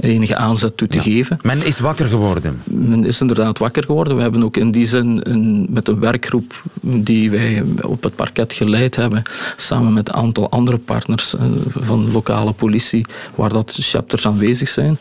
enige 0.00 0.36
aanzet 0.36 0.76
toe 0.76 0.88
te 0.88 1.00
geven. 1.00 1.38
Men 1.42 1.66
is 1.66 1.80
wakker 1.80 2.06
geworden. 2.06 2.60
Men 2.64 3.04
is 3.04 3.20
inderdaad 3.20 3.58
wakker 3.58 3.84
geworden. 3.84 4.16
We 4.16 4.22
hebben 4.22 4.44
ook 4.44 4.56
in 4.56 4.70
die 4.70 4.86
zin 4.86 5.20
een, 5.22 5.66
met 5.70 5.88
een 5.88 6.00
werkgroep 6.00 6.62
die 6.80 7.30
wij 7.30 7.62
op 7.80 8.02
het 8.02 8.14
parket 8.14 8.52
geleid 8.52 8.96
hebben, 8.96 9.22
samen 9.56 9.92
met 9.92 10.08
een 10.08 10.14
aantal 10.14 10.50
andere 10.50 10.78
partners 10.78 11.36
eh, 11.36 11.44
van 11.68 12.12
lokale 12.12 12.52
politie, 12.52 13.06
waar 13.34 13.52
dat 13.52 13.76
chapters 13.80 14.26
aanwezig 14.26 14.68
zijn, 14.68 14.98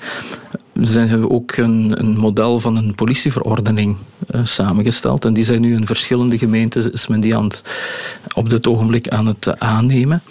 zijn 0.81 1.21
we 1.21 1.29
ook 1.29 1.57
een, 1.57 1.95
een 1.97 2.17
model 2.17 2.59
van 2.59 2.75
een 2.75 2.95
politieverordening 2.95 3.97
uh, 4.31 4.41
samengesteld. 4.43 5.25
En 5.25 5.33
die 5.33 5.43
zijn 5.43 5.61
nu 5.61 5.75
in 5.75 5.85
verschillende 5.85 6.37
gemeenten, 6.37 6.93
is 6.93 7.07
men 7.07 7.19
die 7.19 7.35
aan 7.35 7.43
het, 7.43 7.61
op 8.33 8.49
dit 8.49 8.67
ogenblik 8.67 9.09
aan 9.09 9.25
het 9.25 9.59
aannemen. 9.59 10.21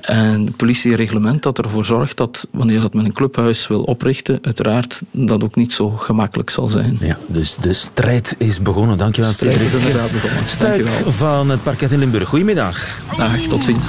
En 0.00 0.46
het 0.46 0.56
politiereglement 0.56 1.42
dat 1.42 1.58
ervoor 1.58 1.84
zorgt 1.84 2.16
dat 2.16 2.46
wanneer 2.50 2.80
dat 2.80 2.94
men 2.94 3.04
een 3.04 3.12
clubhuis 3.12 3.68
wil 3.68 3.82
oprichten, 3.82 4.38
uiteraard 4.42 5.02
dat 5.10 5.44
ook 5.44 5.54
niet 5.54 5.72
zo 5.72 5.90
gemakkelijk 5.90 6.50
zal 6.50 6.68
zijn. 6.68 6.96
Ja, 7.00 7.18
dus 7.26 7.56
de 7.60 7.72
strijd 7.72 8.34
is 8.38 8.62
begonnen. 8.62 8.98
Dankjewel, 8.98 9.30
De 9.30 9.36
strijd 9.36 9.60
is 9.60 9.74
inderdaad 9.74 10.12
begonnen. 10.12 10.48
Stuik 10.48 10.88
van 11.06 11.48
het 11.48 11.62
parket 11.62 11.92
in 11.92 11.98
Limburg. 11.98 12.28
Goedemiddag. 12.28 12.98
Dag, 13.16 13.36
tot 13.36 13.64
ziens. 13.64 13.88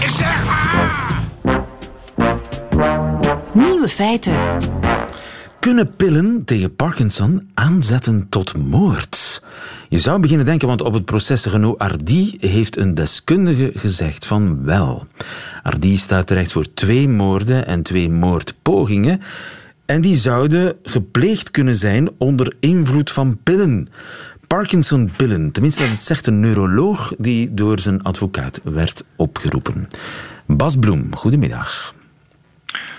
Ik 0.00 0.10
zeg 0.10 0.47
Nieuwe 3.52 3.88
feiten. 3.88 4.36
Kunnen 5.58 5.96
pillen 5.96 6.44
tegen 6.44 6.76
Parkinson 6.76 7.50
aanzetten 7.54 8.26
tot 8.28 8.56
moord? 8.56 9.42
Je 9.88 9.98
zou 9.98 10.20
beginnen 10.20 10.46
denken, 10.46 10.68
want 10.68 10.82
op 10.82 10.92
het 10.92 11.04
proces 11.04 11.44
Renault 11.44 11.78
Ardi 11.78 12.36
heeft 12.40 12.76
een 12.76 12.94
deskundige 12.94 13.72
gezegd 13.74 14.26
van 14.26 14.64
wel. 14.64 15.06
Ardi 15.62 15.96
staat 15.96 16.26
terecht 16.26 16.52
voor 16.52 16.74
twee 16.74 17.08
moorden 17.08 17.66
en 17.66 17.82
twee 17.82 18.10
moordpogingen. 18.10 19.20
En 19.86 20.00
die 20.00 20.16
zouden 20.16 20.76
gepleegd 20.82 21.50
kunnen 21.50 21.76
zijn 21.76 22.10
onder 22.18 22.56
invloed 22.60 23.10
van 23.10 23.38
pillen. 23.42 23.88
Parkinson-pillen, 24.46 25.52
tenminste 25.52 25.88
dat 25.88 26.02
zegt 26.02 26.26
een 26.26 26.40
neuroloog 26.40 27.14
die 27.18 27.54
door 27.54 27.78
zijn 27.80 28.02
advocaat 28.02 28.60
werd 28.64 29.04
opgeroepen. 29.16 29.88
Bas 30.46 30.76
Bloem, 30.76 31.16
goedemiddag. 31.16 31.96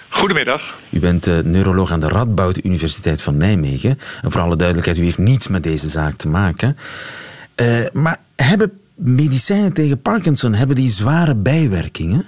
Goedemiddag. 0.10 0.80
U 0.92 1.00
bent 1.00 1.28
uh, 1.28 1.40
neuroloog 1.40 1.92
aan 1.92 2.00
de 2.00 2.08
Radboud 2.08 2.66
Universiteit 2.66 3.22
van 3.22 3.38
Nijmegen. 3.38 4.00
En 4.22 4.32
voor 4.32 4.42
alle 4.42 4.56
duidelijkheid, 4.56 4.98
u 4.98 5.04
heeft 5.04 5.18
niets 5.18 5.48
met 5.48 5.64
deze 5.64 5.90
zaak 5.90 6.16
te 6.16 6.28
maken. 6.28 6.78
Uh, 7.56 7.80
maar 7.94 8.20
hebben 8.36 8.80
medicijnen 8.96 9.74
tegen 9.74 10.02
Parkinson 10.02 10.54
hebben 10.54 10.76
die 10.76 10.90
zware 10.90 11.36
bijwerkingen? 11.36 12.26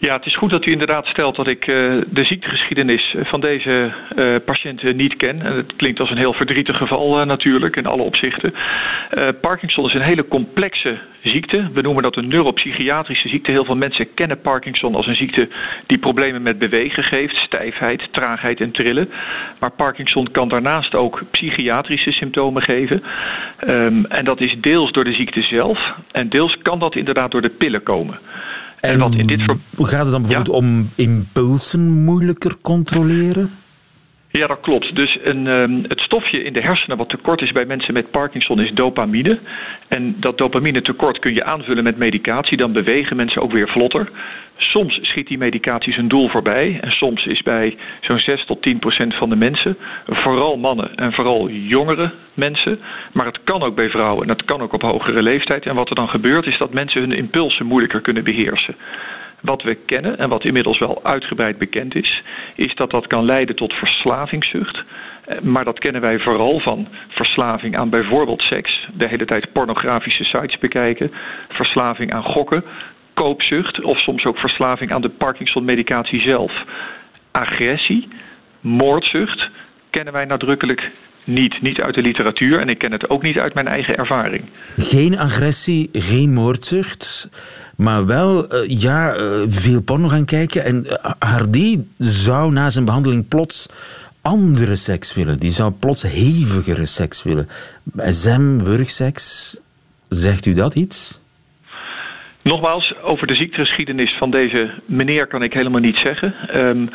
Ja, 0.00 0.14
het 0.14 0.26
is 0.26 0.36
goed 0.36 0.50
dat 0.50 0.66
u 0.66 0.72
inderdaad 0.72 1.06
stelt 1.06 1.36
dat 1.36 1.46
ik 1.46 1.66
uh, 1.66 2.02
de 2.10 2.24
ziektegeschiedenis 2.24 3.14
van 3.20 3.40
deze 3.40 3.92
uh, 4.16 4.36
patiënten 4.44 4.96
niet 4.96 5.16
ken. 5.16 5.42
En 5.42 5.56
het 5.56 5.76
klinkt 5.76 6.00
als 6.00 6.10
een 6.10 6.16
heel 6.16 6.32
verdrietig 6.32 6.76
geval 6.76 7.24
natuurlijk 7.24 7.76
in 7.76 7.86
alle 7.86 8.02
opzichten. 8.02 8.54
Parkinson 9.40 9.86
is 9.86 9.94
een 9.94 10.00
hele 10.00 10.28
complexe 10.28 10.98
ziekte. 11.22 11.70
We 11.72 11.80
noemen 11.80 12.02
dat 12.02 12.16
een 12.16 12.28
neuropsychiatrische 12.28 13.28
ziekte. 13.28 13.50
Heel 13.50 13.64
veel 13.64 13.76
mensen 13.76 14.14
kennen 14.14 14.40
Parkinson 14.40 14.94
als 14.94 15.06
een 15.06 15.14
ziekte 15.14 15.48
die 15.86 15.98
problemen 15.98 16.42
met 16.42 16.58
bewegen 16.58 17.02
geeft, 17.02 17.36
stijfheid, 17.36 18.08
traagheid 18.10 18.60
en 18.60 18.70
trillen. 18.70 19.10
Maar 19.58 19.70
Parkinson 19.70 20.30
kan 20.30 20.48
daarnaast 20.48 20.94
ook 20.94 21.22
psychiatrische 21.30 22.12
symptomen 22.12 22.62
geven. 22.62 23.02
Um, 23.66 24.04
en 24.04 24.24
dat 24.24 24.40
is 24.40 24.56
deels 24.60 24.92
door 24.92 25.04
de 25.04 25.14
ziekte 25.14 25.42
zelf 25.42 25.94
en 26.12 26.28
deels 26.28 26.58
kan 26.62 26.78
dat 26.78 26.96
inderdaad 26.96 27.30
door 27.30 27.42
de 27.42 27.56
pillen 27.58 27.82
komen. 27.82 28.18
En, 28.80 28.98
wat 28.98 29.14
in 29.14 29.26
dit 29.26 29.42
Hoe 29.76 29.86
gaat 29.86 30.02
het 30.02 30.12
dan 30.12 30.22
bijvoorbeeld 30.22 30.56
om 30.56 30.90
impulsen 30.96 32.04
moeilijker 32.04 32.56
controleren? 32.60 33.50
Ja, 34.32 34.46
dat 34.46 34.60
klopt. 34.60 34.94
Dus 34.94 35.18
een, 35.22 35.46
um, 35.46 35.84
het 35.88 36.00
stofje 36.00 36.42
in 36.42 36.52
de 36.52 36.60
hersenen 36.60 36.96
wat 36.96 37.08
tekort 37.08 37.40
is 37.42 37.52
bij 37.52 37.64
mensen 37.64 37.94
met 37.94 38.10
Parkinson 38.10 38.60
is 38.60 38.72
dopamine. 38.72 39.38
En 39.88 40.16
dat 40.20 40.38
dopamine 40.38 40.82
tekort 40.82 41.18
kun 41.18 41.34
je 41.34 41.44
aanvullen 41.44 41.84
met 41.84 41.96
medicatie. 41.96 42.56
Dan 42.56 42.72
bewegen 42.72 43.16
mensen 43.16 43.42
ook 43.42 43.52
weer 43.52 43.68
vlotter. 43.68 44.10
Soms 44.62 44.98
schiet 45.02 45.26
die 45.26 45.38
medicatie 45.38 45.92
zijn 45.92 46.08
doel 46.08 46.28
voorbij. 46.28 46.78
En 46.80 46.90
soms 46.90 47.26
is 47.26 47.42
bij 47.42 47.76
zo'n 48.00 48.18
6 48.18 48.44
tot 48.44 48.62
10 48.62 48.78
procent 48.78 49.14
van 49.14 49.28
de 49.28 49.36
mensen, 49.36 49.76
vooral 50.06 50.56
mannen 50.56 50.94
en 50.94 51.12
vooral 51.12 51.50
jongere 51.50 52.12
mensen. 52.34 52.78
Maar 53.12 53.26
het 53.26 53.40
kan 53.44 53.62
ook 53.62 53.74
bij 53.74 53.90
vrouwen 53.90 54.22
en 54.22 54.28
het 54.28 54.44
kan 54.44 54.60
ook 54.60 54.72
op 54.72 54.82
hogere 54.82 55.22
leeftijd. 55.22 55.66
En 55.66 55.74
wat 55.74 55.88
er 55.88 55.94
dan 55.94 56.08
gebeurt 56.08 56.46
is 56.46 56.58
dat 56.58 56.72
mensen 56.72 57.00
hun 57.00 57.12
impulsen 57.12 57.66
moeilijker 57.66 58.00
kunnen 58.00 58.24
beheersen. 58.24 58.76
Wat 59.40 59.62
we 59.62 59.74
kennen 59.74 60.18
en 60.18 60.28
wat 60.28 60.44
inmiddels 60.44 60.78
wel 60.78 61.00
uitgebreid 61.02 61.58
bekend 61.58 61.94
is, 61.94 62.22
is 62.54 62.74
dat 62.74 62.90
dat 62.90 63.06
kan 63.06 63.24
leiden 63.24 63.56
tot 63.56 63.72
verslavingszucht. 63.72 64.82
Maar 65.42 65.64
dat 65.64 65.78
kennen 65.78 66.00
wij 66.00 66.18
vooral 66.18 66.60
van 66.60 66.88
verslaving 67.08 67.76
aan 67.76 67.90
bijvoorbeeld 67.90 68.42
seks, 68.42 68.88
de 68.94 69.08
hele 69.08 69.24
tijd 69.24 69.52
pornografische 69.52 70.24
sites 70.24 70.58
bekijken, 70.58 71.12
verslaving 71.48 72.12
aan 72.12 72.22
gokken, 72.22 72.64
koopzucht 73.22 73.82
of 73.82 73.98
soms 73.98 74.24
ook 74.24 74.38
verslaving 74.38 74.92
aan 74.92 75.00
de 75.00 75.08
Parkinson-medicatie 75.08 76.20
zelf. 76.20 76.52
Agressie, 77.30 78.08
moordzucht 78.60 79.48
kennen 79.90 80.12
wij 80.12 80.24
nadrukkelijk 80.24 80.90
niet. 81.24 81.62
Niet 81.62 81.80
uit 81.80 81.94
de 81.94 82.02
literatuur 82.02 82.60
en 82.60 82.68
ik 82.68 82.78
ken 82.78 82.92
het 82.92 83.10
ook 83.10 83.22
niet 83.22 83.36
uit 83.36 83.54
mijn 83.54 83.68
eigen 83.68 83.96
ervaring. 83.96 84.44
Geen 84.76 85.18
agressie, 85.18 85.88
geen 85.92 86.32
moordzucht, 86.32 87.30
maar 87.76 88.06
wel 88.06 88.54
uh, 88.54 88.80
ja, 88.80 89.16
uh, 89.16 89.42
veel 89.46 89.82
porno 89.82 90.08
gaan 90.08 90.24
kijken. 90.24 90.64
En 90.64 90.86
uh, 90.86 90.92
Hardy 91.18 91.78
zou 91.98 92.52
na 92.52 92.70
zijn 92.70 92.84
behandeling 92.84 93.28
plots 93.28 93.68
andere 94.22 94.76
seks 94.76 95.14
willen. 95.14 95.38
Die 95.38 95.50
zou 95.50 95.72
plots 95.72 96.02
hevigere 96.02 96.86
seks 96.86 97.22
willen. 97.22 97.48
SM, 97.96 98.58
wurgseks, 98.62 99.56
zegt 100.08 100.46
u 100.46 100.52
dat 100.52 100.74
iets? 100.74 101.20
Nogmaals, 102.42 102.94
over 103.02 103.26
de 103.26 103.34
ziektegeschiedenis 103.34 104.12
van 104.12 104.30
deze 104.30 104.70
meneer 104.86 105.26
kan 105.26 105.42
ik 105.42 105.52
helemaal 105.52 105.80
niet 105.80 105.96
zeggen. 105.96 106.34
Um, 106.56 106.88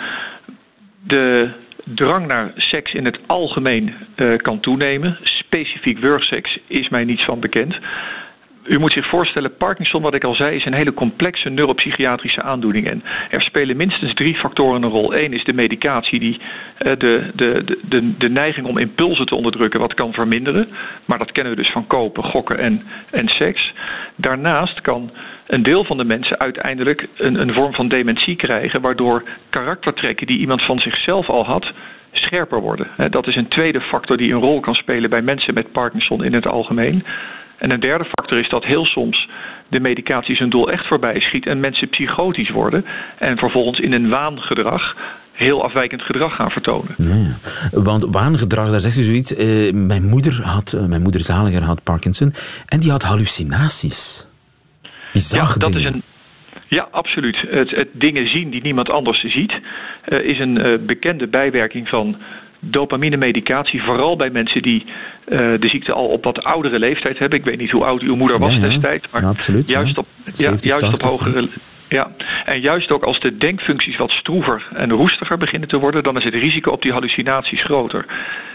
de 1.08 1.49
drang 1.84 2.27
naar 2.27 2.51
seks 2.55 2.93
in 2.93 3.05
het 3.05 3.19
algemeen 3.25 3.93
uh, 4.15 4.38
kan 4.38 4.60
toenemen. 4.60 5.17
Specifiek 5.23 5.99
wurgseks 5.99 6.60
is 6.67 6.89
mij 6.89 7.03
niets 7.03 7.25
van 7.25 7.39
bekend. 7.39 7.77
U 8.65 8.80
moet 8.80 8.91
zich 8.91 9.10
voorstellen, 9.10 9.58
Parkinson, 9.58 10.01
wat 10.01 10.13
ik 10.13 10.23
al 10.23 10.36
zei, 10.36 10.56
is 10.56 10.65
een 10.65 10.73
hele 10.73 10.93
complexe 10.93 11.49
neuropsychiatrische 11.49 12.41
aandoening. 12.41 12.89
En 12.89 13.04
er 13.30 13.41
spelen 13.41 13.78
minstens 13.78 14.13
drie 14.13 14.36
factoren 14.36 14.84
een 14.84 14.89
rol. 14.89 15.13
Eén 15.13 15.34
is 15.34 15.43
de 15.43 15.54
medicatie 15.54 16.19
die 16.19 16.39
uh, 16.39 16.93
de, 16.97 17.32
de, 17.36 17.80
de, 17.88 18.17
de, 18.17 18.30
neiging 18.30 18.67
om 18.67 18.78
impulsen 18.78 19.25
te 19.25 19.36
onderdrukken 19.36 19.80
wat 19.80 19.93
kan 19.93 20.13
verminderen. 20.13 20.67
Maar 21.06 21.17
dat 21.17 21.32
kennen 21.32 21.56
we 21.56 21.62
dus 21.62 21.71
van 21.71 21.88
kopen, 21.88 22.23
gokken 22.23 22.58
en, 22.58 22.84
en 23.12 23.28
seks. 23.28 23.73
Daarnaast 24.15 24.82
kan 24.82 25.12
een 25.47 25.63
deel 25.63 25.84
van 25.84 25.97
de 25.97 26.06
mensen 26.06 26.39
uiteindelijk 26.39 27.08
een, 27.17 27.41
een 27.41 27.54
vorm 27.54 27.73
van 27.73 27.88
dementie 27.88 28.36
krijgen, 28.36 28.82
waardoor 28.82 29.23
karaktertrekken 29.49 30.28
die 30.28 30.39
iemand 30.39 30.62
van 30.62 30.80
zichzelf 30.80 31.30
al 31.30 31.45
had, 31.45 31.71
scherper 32.12 32.62
worden. 32.62 32.88
Dat 33.10 33.28
is 33.28 33.36
een 33.36 33.47
tweede 33.47 33.82
factor 33.82 34.17
die 34.17 34.34
een 34.34 34.39
rol 34.39 34.60
kan 34.60 34.75
spelen 34.75 35.10
bij 35.10 35.21
mensen 35.21 35.54
met 35.54 35.71
Parkinson 35.71 36.23
in 36.23 36.34
het 36.34 36.47
algemeen. 36.47 37.04
En 37.58 37.72
een 37.72 37.80
derde 37.80 38.06
factor 38.06 38.39
is 38.39 38.50
dat 38.50 38.63
heel 38.63 38.86
soms 38.86 39.30
de 39.68 39.80
medicatie 39.80 40.36
zijn 40.36 40.50
doel 40.50 40.72
echt 40.72 40.88
voorbij 40.88 41.20
schiet 41.20 41.46
en 41.46 41.60
mensen 41.60 41.89
psychotisch 41.89 42.50
worden 42.50 42.86
en 43.18 43.38
vervolgens 43.38 43.80
in 43.80 43.94
een 43.94 44.10
waangedrag 44.10 44.96
heel 45.32 45.63
afwijkend 45.63 46.02
gedrag 46.02 46.36
gaan 46.36 46.52
vertonen. 46.52 46.96
Ja, 46.98 47.36
want 47.72 48.06
waangedrag, 48.12 48.70
daar 48.70 48.80
zegt 48.80 48.98
u 48.98 49.04
zoiets. 49.04 49.38
Uh, 49.38 49.74
mijn 49.74 50.06
moeder 50.06 50.41
had, 50.44 50.74
uh, 50.76 50.86
mijn 50.86 51.02
moeder 51.02 51.22
zaliger 51.22 51.62
had 51.62 51.84
Parkinson 51.84 52.34
en 52.65 52.80
die 52.80 52.91
had 52.91 53.04
hallucinaties. 53.04 54.28
Die 55.13 55.22
zag 55.22 55.54
ja, 55.54 55.60
dat 55.60 55.74
dingen. 55.74 55.88
is 55.88 55.94
een 55.94 56.04
ja, 56.68 56.88
absoluut. 56.91 57.38
Het, 57.50 57.72
het, 57.72 57.88
dingen 57.91 58.28
zien 58.28 58.50
die 58.50 58.62
niemand 58.62 58.89
anders 58.89 59.20
ziet, 59.20 59.54
uh, 60.08 60.20
is 60.20 60.39
een 60.39 60.68
uh, 60.68 60.80
bekende 60.86 61.28
bijwerking 61.28 61.88
van 61.89 62.18
dopamine-medicatie. 62.69 63.84
Vooral 63.84 64.15
bij 64.15 64.30
mensen 64.30 64.62
die 64.62 64.86
uh, 64.86 65.39
de 65.60 65.67
ziekte 65.67 65.93
al 65.93 66.08
op 66.08 66.23
wat 66.23 66.43
oudere 66.43 66.80
leeftijd 66.80 67.19
hebben. 67.19 67.39
Ik 67.39 67.45
weet 67.45 67.60
niet 67.60 67.71
hoe 67.71 67.86
oud 67.86 68.01
uw 68.01 68.15
moeder 68.15 68.38
was 68.38 68.54
ja, 68.54 68.60
ja. 68.60 68.67
destijds, 68.67 69.08
maar 69.12 69.21
ja, 69.21 69.28
absoluut, 69.28 69.69
juist, 69.69 69.97
op, 69.97 70.08
70, 70.25 70.63
juist 70.63 70.86
80, 70.86 71.12
op 71.12 71.19
hogere. 71.19 71.49
Ja, 71.89 72.12
en 72.45 72.62
juist 72.62 72.91
ook 72.91 73.04
als 73.04 73.19
de 73.19 73.38
denkfuncties 73.38 73.97
wat 73.97 74.12
stroever 74.12 74.67
en 74.73 74.91
roestiger 74.91 75.38
beginnen 75.38 75.69
te 75.69 75.78
worden, 75.78 76.04
dan 76.04 76.17
is 76.17 76.23
het 76.23 76.34
risico 76.34 76.71
op 76.71 76.82
die 76.82 76.91
hallucinaties 76.91 77.63
groter. 77.63 78.06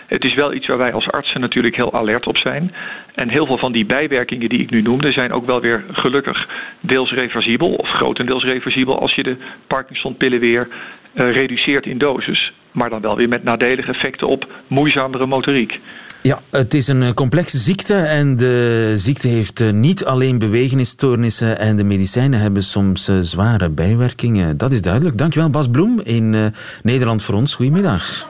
Het 0.07 0.25
is 0.25 0.35
wel 0.35 0.53
iets 0.55 0.67
waar 0.67 0.79
wij 0.79 0.93
als 0.93 1.11
artsen 1.11 1.41
natuurlijk 1.41 1.77
heel 1.77 1.93
alert 1.93 2.27
op 2.27 2.39
zijn. 2.39 2.75
En 3.15 3.29
heel 3.29 3.47
veel 3.47 3.59
van 3.59 3.73
die 3.73 3.87
bijwerkingen 3.87 4.49
die 4.49 4.61
ik 4.61 4.71
nu 4.71 4.83
noemde, 4.83 5.13
zijn 5.13 5.33
ook 5.33 5.47
wel 5.47 5.61
weer 5.61 5.85
gelukkig 5.93 6.49
deels 6.81 7.11
reversibel 7.11 7.75
of 7.75 7.89
grotendeels 7.89 8.45
reversibel 8.45 9.01
als 9.01 9.15
je 9.15 9.23
de 9.23 9.37
Parkinson-pillen 9.67 10.41
weer 10.41 10.69
uh, 11.15 11.33
reduceert 11.33 11.87
in 11.87 11.99
dosis. 11.99 12.53
Maar 12.73 12.91
dan 12.91 13.01
wel 13.01 13.17
weer 13.17 13.29
met 13.29 13.45
nadelige 13.45 13.93
effecten 13.93 14.29
op 14.29 14.47
moeizamere 14.67 15.27
motoriek. 15.27 15.79
Ja, 16.23 16.41
het 16.51 16.75
is 16.75 16.89
een 16.89 17.15
complexe 17.15 17.59
ziekte 17.59 17.95
en 17.95 18.37
de 18.37 18.93
ziekte 18.97 19.29
heeft 19.29 19.73
niet 19.73 20.05
alleen 20.05 20.39
bewegingsstoornissen 20.39 21.59
en 21.59 21.77
de 21.77 21.85
medicijnen 21.85 22.41
hebben 22.41 22.63
soms 22.63 23.11
zware 23.21 23.71
bijwerkingen. 23.71 24.57
Dat 24.57 24.73
is 24.73 24.83
duidelijk. 24.83 25.19
Dankjewel 25.19 25.51
Bas 25.51 25.71
Bloem 25.71 26.01
in 26.01 26.55
Nederland 26.83 27.23
voor 27.23 27.35
ons. 27.35 27.55
Goedemiddag. 27.55 28.27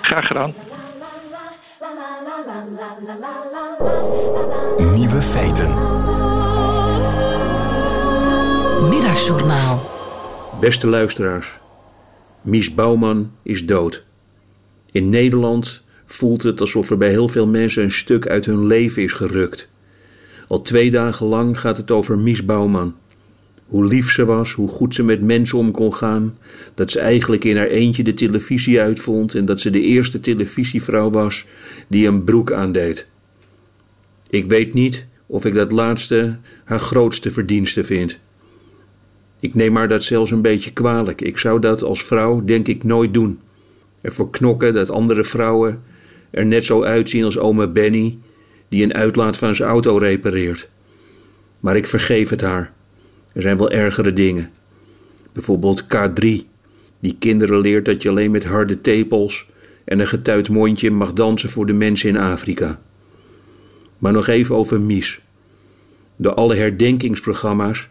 Graag 0.00 0.26
gedaan. 0.26 0.54
Nieuwe 4.94 5.22
feiten. 5.22 5.74
Middagjournaal. 8.88 9.80
Beste 10.60 10.86
luisteraars. 10.86 11.58
Mies 12.48 12.74
Bouwman 12.74 13.30
is 13.42 13.66
dood. 13.66 14.04
In 14.90 15.08
Nederland 15.08 15.82
voelt 16.04 16.42
het 16.42 16.60
alsof 16.60 16.90
er 16.90 16.96
bij 16.96 17.10
heel 17.10 17.28
veel 17.28 17.46
mensen 17.46 17.82
een 17.82 17.92
stuk 17.92 18.26
uit 18.26 18.46
hun 18.46 18.66
leven 18.66 19.02
is 19.02 19.12
gerukt. 19.12 19.68
Al 20.46 20.62
twee 20.62 20.90
dagen 20.90 21.26
lang 21.26 21.60
gaat 21.60 21.76
het 21.76 21.90
over 21.90 22.18
Mies 22.18 22.44
Bouwman. 22.44 22.94
Hoe 23.66 23.84
lief 23.84 24.10
ze 24.10 24.24
was, 24.24 24.52
hoe 24.52 24.68
goed 24.68 24.94
ze 24.94 25.02
met 25.02 25.22
mensen 25.22 25.58
om 25.58 25.70
kon 25.70 25.94
gaan, 25.94 26.38
dat 26.74 26.90
ze 26.90 27.00
eigenlijk 27.00 27.44
in 27.44 27.56
haar 27.56 27.66
eentje 27.66 28.02
de 28.02 28.14
televisie 28.14 28.80
uitvond 28.80 29.34
en 29.34 29.44
dat 29.44 29.60
ze 29.60 29.70
de 29.70 29.80
eerste 29.80 30.20
televisievrouw 30.20 31.10
was 31.10 31.46
die 31.88 32.06
een 32.06 32.24
broek 32.24 32.52
aandeed. 32.52 33.06
Ik 34.30 34.46
weet 34.46 34.74
niet 34.74 35.06
of 35.26 35.44
ik 35.44 35.54
dat 35.54 35.72
laatste 35.72 36.38
haar 36.64 36.80
grootste 36.80 37.30
verdienste 37.30 37.84
vind. 37.84 38.18
Ik 39.40 39.54
neem 39.54 39.76
haar 39.76 39.88
dat 39.88 40.04
zelfs 40.04 40.30
een 40.30 40.42
beetje 40.42 40.72
kwalijk. 40.72 41.20
Ik 41.20 41.38
zou 41.38 41.60
dat 41.60 41.82
als 41.82 42.02
vrouw 42.02 42.44
denk 42.44 42.68
ik 42.68 42.84
nooit 42.84 43.14
doen. 43.14 43.40
Ervoor 44.00 44.30
knokken 44.30 44.74
dat 44.74 44.90
andere 44.90 45.24
vrouwen 45.24 45.82
er 46.30 46.46
net 46.46 46.64
zo 46.64 46.82
uitzien 46.82 47.24
als 47.24 47.38
oma 47.38 47.66
Benny, 47.66 48.18
die 48.68 48.82
een 48.82 48.94
uitlaat 48.94 49.36
van 49.36 49.54
zijn 49.54 49.68
auto 49.68 49.96
repareert. 49.96 50.68
Maar 51.60 51.76
ik 51.76 51.86
vergeef 51.86 52.28
het 52.28 52.40
haar. 52.40 52.72
Er 53.32 53.42
zijn 53.42 53.58
wel 53.58 53.70
ergere 53.70 54.12
dingen. 54.12 54.50
Bijvoorbeeld 55.32 55.84
K3, 55.84 56.26
die 57.00 57.16
kinderen 57.18 57.60
leert 57.60 57.84
dat 57.84 58.02
je 58.02 58.08
alleen 58.08 58.30
met 58.30 58.44
harde 58.44 58.80
tepels 58.80 59.46
en 59.84 59.98
een 59.98 60.06
getuid 60.06 60.48
mondje 60.48 60.90
mag 60.90 61.12
dansen 61.12 61.50
voor 61.50 61.66
de 61.66 61.72
mensen 61.72 62.08
in 62.08 62.16
Afrika. 62.16 62.80
Maar 63.98 64.12
nog 64.12 64.26
even 64.26 64.54
over 64.54 64.80
Mies. 64.80 65.20
Door 66.16 66.34
alle 66.34 66.54
herdenkingsprogramma's 66.54 67.88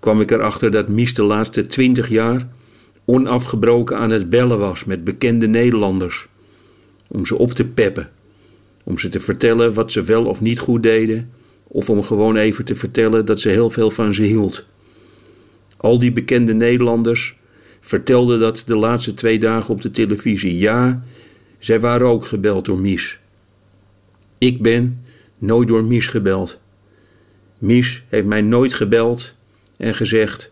kwam 0.00 0.20
ik 0.20 0.30
erachter 0.30 0.70
dat 0.70 0.88
Mies 0.88 1.14
de 1.14 1.22
laatste 1.22 1.66
twintig 1.66 2.08
jaar 2.08 2.48
onafgebroken 3.04 3.98
aan 3.98 4.10
het 4.10 4.30
bellen 4.30 4.58
was 4.58 4.84
met 4.84 5.04
bekende 5.04 5.46
Nederlanders. 5.46 6.28
Om 7.08 7.26
ze 7.26 7.38
op 7.38 7.52
te 7.52 7.66
peppen. 7.66 8.10
Om 8.84 8.98
ze 8.98 9.08
te 9.08 9.20
vertellen 9.20 9.74
wat 9.74 9.92
ze 9.92 10.02
wel 10.02 10.24
of 10.24 10.40
niet 10.40 10.58
goed 10.58 10.82
deden. 10.82 11.30
Of 11.66 11.90
om 11.90 12.02
gewoon 12.02 12.36
even 12.36 12.64
te 12.64 12.74
vertellen 12.74 13.26
dat 13.26 13.40
ze 13.40 13.48
heel 13.48 13.70
veel 13.70 13.90
van 13.90 14.14
ze 14.14 14.22
hield. 14.22 14.66
Al 15.76 15.98
die 15.98 16.12
bekende 16.12 16.52
Nederlanders 16.52 17.36
vertelden 17.80 18.40
dat 18.40 18.62
de 18.66 18.76
laatste 18.76 19.14
twee 19.14 19.38
dagen 19.38 19.74
op 19.74 19.82
de 19.82 19.90
televisie. 19.90 20.58
Ja, 20.58 21.02
zij 21.58 21.80
waren 21.80 22.06
ook 22.06 22.24
gebeld 22.24 22.64
door 22.64 22.78
Mies. 22.78 23.18
Ik 24.38 24.62
ben 24.62 25.04
nooit 25.38 25.68
door 25.68 25.84
Mies 25.84 26.06
gebeld. 26.06 26.58
Mies 27.60 28.04
heeft 28.08 28.26
mij 28.26 28.42
nooit 28.42 28.74
gebeld 28.74 29.34
en 29.78 29.94
gezegd: 29.94 30.50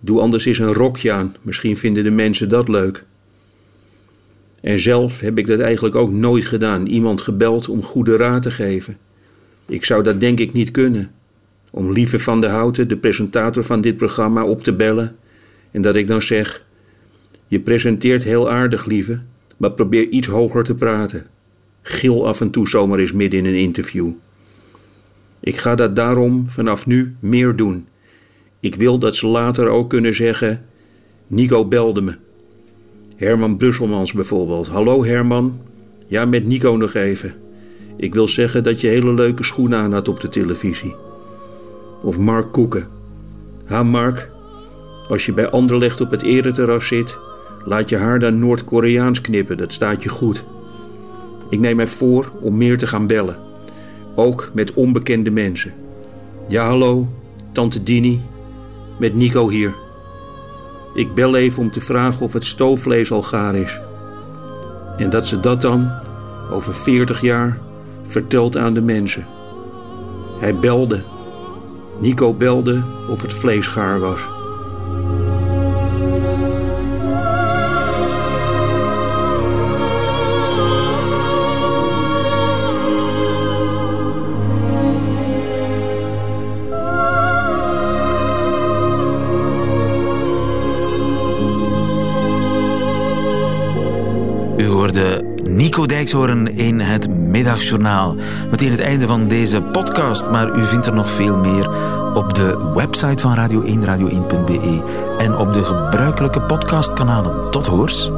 Doe 0.00 0.20
anders 0.20 0.44
eens 0.44 0.58
een 0.58 0.72
rokje 0.72 1.12
aan, 1.12 1.34
misschien 1.42 1.76
vinden 1.76 2.04
de 2.04 2.10
mensen 2.10 2.48
dat 2.48 2.68
leuk. 2.68 3.04
En 4.60 4.80
zelf 4.80 5.20
heb 5.20 5.38
ik 5.38 5.46
dat 5.46 5.60
eigenlijk 5.60 5.94
ook 5.94 6.10
nooit 6.10 6.44
gedaan, 6.44 6.86
iemand 6.86 7.20
gebeld 7.20 7.68
om 7.68 7.82
goede 7.82 8.16
raad 8.16 8.42
te 8.42 8.50
geven. 8.50 8.96
Ik 9.66 9.84
zou 9.84 10.02
dat 10.02 10.20
denk 10.20 10.40
ik 10.40 10.52
niet 10.52 10.70
kunnen. 10.70 11.10
Om 11.70 11.92
Lieve 11.92 12.18
van 12.18 12.40
der 12.40 12.50
Houten, 12.50 12.88
de 12.88 12.96
presentator 12.96 13.64
van 13.64 13.80
dit 13.80 13.96
programma, 13.96 14.44
op 14.44 14.62
te 14.62 14.74
bellen 14.74 15.16
en 15.70 15.82
dat 15.82 15.96
ik 15.96 16.06
dan 16.06 16.22
zeg: 16.22 16.64
Je 17.46 17.60
presenteert 17.60 18.22
heel 18.22 18.50
aardig, 18.50 18.84
lieve, 18.84 19.20
maar 19.56 19.72
probeer 19.72 20.08
iets 20.08 20.26
hoger 20.26 20.64
te 20.64 20.74
praten. 20.74 21.26
Gil 21.82 22.26
af 22.26 22.40
en 22.40 22.50
toe 22.50 22.68
zomaar 22.68 22.98
eens 22.98 23.12
midden 23.12 23.38
in 23.38 23.46
een 23.46 23.60
interview. 23.60 24.12
Ik 25.40 25.56
ga 25.56 25.74
dat 25.74 25.96
daarom 25.96 26.48
vanaf 26.48 26.86
nu 26.86 27.16
meer 27.20 27.56
doen. 27.56 27.86
Ik 28.60 28.74
wil 28.74 28.98
dat 28.98 29.14
ze 29.14 29.26
later 29.26 29.68
ook 29.68 29.88
kunnen 29.90 30.14
zeggen: 30.14 30.64
Nico 31.26 31.64
belde 31.64 32.00
me. 32.00 32.16
Herman 33.16 33.56
Brusselmans 33.56 34.12
bijvoorbeeld. 34.12 34.66
Hallo 34.66 35.04
Herman. 35.04 35.60
Ja, 36.06 36.24
met 36.24 36.46
Nico 36.46 36.76
nog 36.76 36.94
even. 36.94 37.34
Ik 37.96 38.14
wil 38.14 38.28
zeggen 38.28 38.62
dat 38.62 38.80
je 38.80 38.86
hele 38.86 39.14
leuke 39.14 39.44
schoenen 39.44 39.78
aan 39.78 39.92
had 39.92 40.08
op 40.08 40.20
de 40.20 40.28
televisie. 40.28 40.94
Of 42.02 42.18
Mark 42.18 42.52
Koeken. 42.52 42.88
Ha 43.64 43.82
Mark, 43.82 44.30
als 45.08 45.26
je 45.26 45.32
bij 45.32 45.50
Anderlecht 45.50 46.00
op 46.00 46.10
het 46.10 46.22
ereterras 46.22 46.86
zit, 46.86 47.18
laat 47.64 47.88
je 47.88 47.96
haar 47.96 48.18
dan 48.18 48.38
Noord-Koreaans 48.38 49.20
knippen, 49.20 49.56
dat 49.56 49.72
staat 49.72 50.02
je 50.02 50.08
goed. 50.08 50.44
Ik 51.50 51.58
neem 51.58 51.76
mij 51.76 51.86
voor 51.86 52.32
om 52.40 52.56
meer 52.56 52.78
te 52.78 52.86
gaan 52.86 53.06
bellen. 53.06 53.36
Ook 54.14 54.50
met 54.54 54.74
onbekende 54.74 55.30
mensen. 55.30 55.72
Ja, 56.48 56.66
hallo, 56.66 57.08
tante 57.52 57.82
Dini, 57.82 58.20
met 58.98 59.14
Nico 59.14 59.48
hier. 59.48 59.74
Ik 60.94 61.14
bel 61.14 61.36
even 61.36 61.62
om 61.62 61.70
te 61.70 61.80
vragen 61.80 62.24
of 62.24 62.32
het 62.32 62.44
stoofvlees 62.44 63.12
al 63.12 63.22
gaar 63.22 63.54
is. 63.54 63.80
En 64.96 65.10
dat 65.10 65.26
ze 65.26 65.40
dat 65.40 65.60
dan, 65.60 65.90
over 66.50 66.74
40 66.74 67.20
jaar, 67.20 67.58
vertelt 68.02 68.56
aan 68.56 68.74
de 68.74 68.82
mensen. 68.82 69.26
Hij 70.38 70.58
belde. 70.58 71.04
Nico 72.00 72.34
belde 72.34 72.84
of 73.08 73.22
het 73.22 73.34
vlees 73.34 73.66
gaar 73.66 74.00
was. 74.00 74.35
Nico 95.86 95.98
Dijkshoorn 95.98 96.56
in 96.56 96.80
het 96.80 97.08
Middagjournaal. 97.08 98.16
Meteen 98.50 98.70
het 98.70 98.80
einde 98.80 99.06
van 99.06 99.28
deze 99.28 99.60
podcast, 99.60 100.30
maar 100.30 100.56
u 100.56 100.66
vindt 100.66 100.86
er 100.86 100.94
nog 100.94 101.10
veel 101.10 101.36
meer 101.36 101.70
op 102.14 102.34
de 102.34 102.72
website 102.74 103.22
van 103.22 103.34
Radio 103.34 103.62
1, 103.62 103.84
radio1.be 103.84 104.82
en 105.18 105.36
op 105.36 105.52
de 105.52 105.64
gebruikelijke 105.64 106.40
podcastkanalen. 106.40 107.50
Tot 107.50 107.66
hoors. 107.66 108.10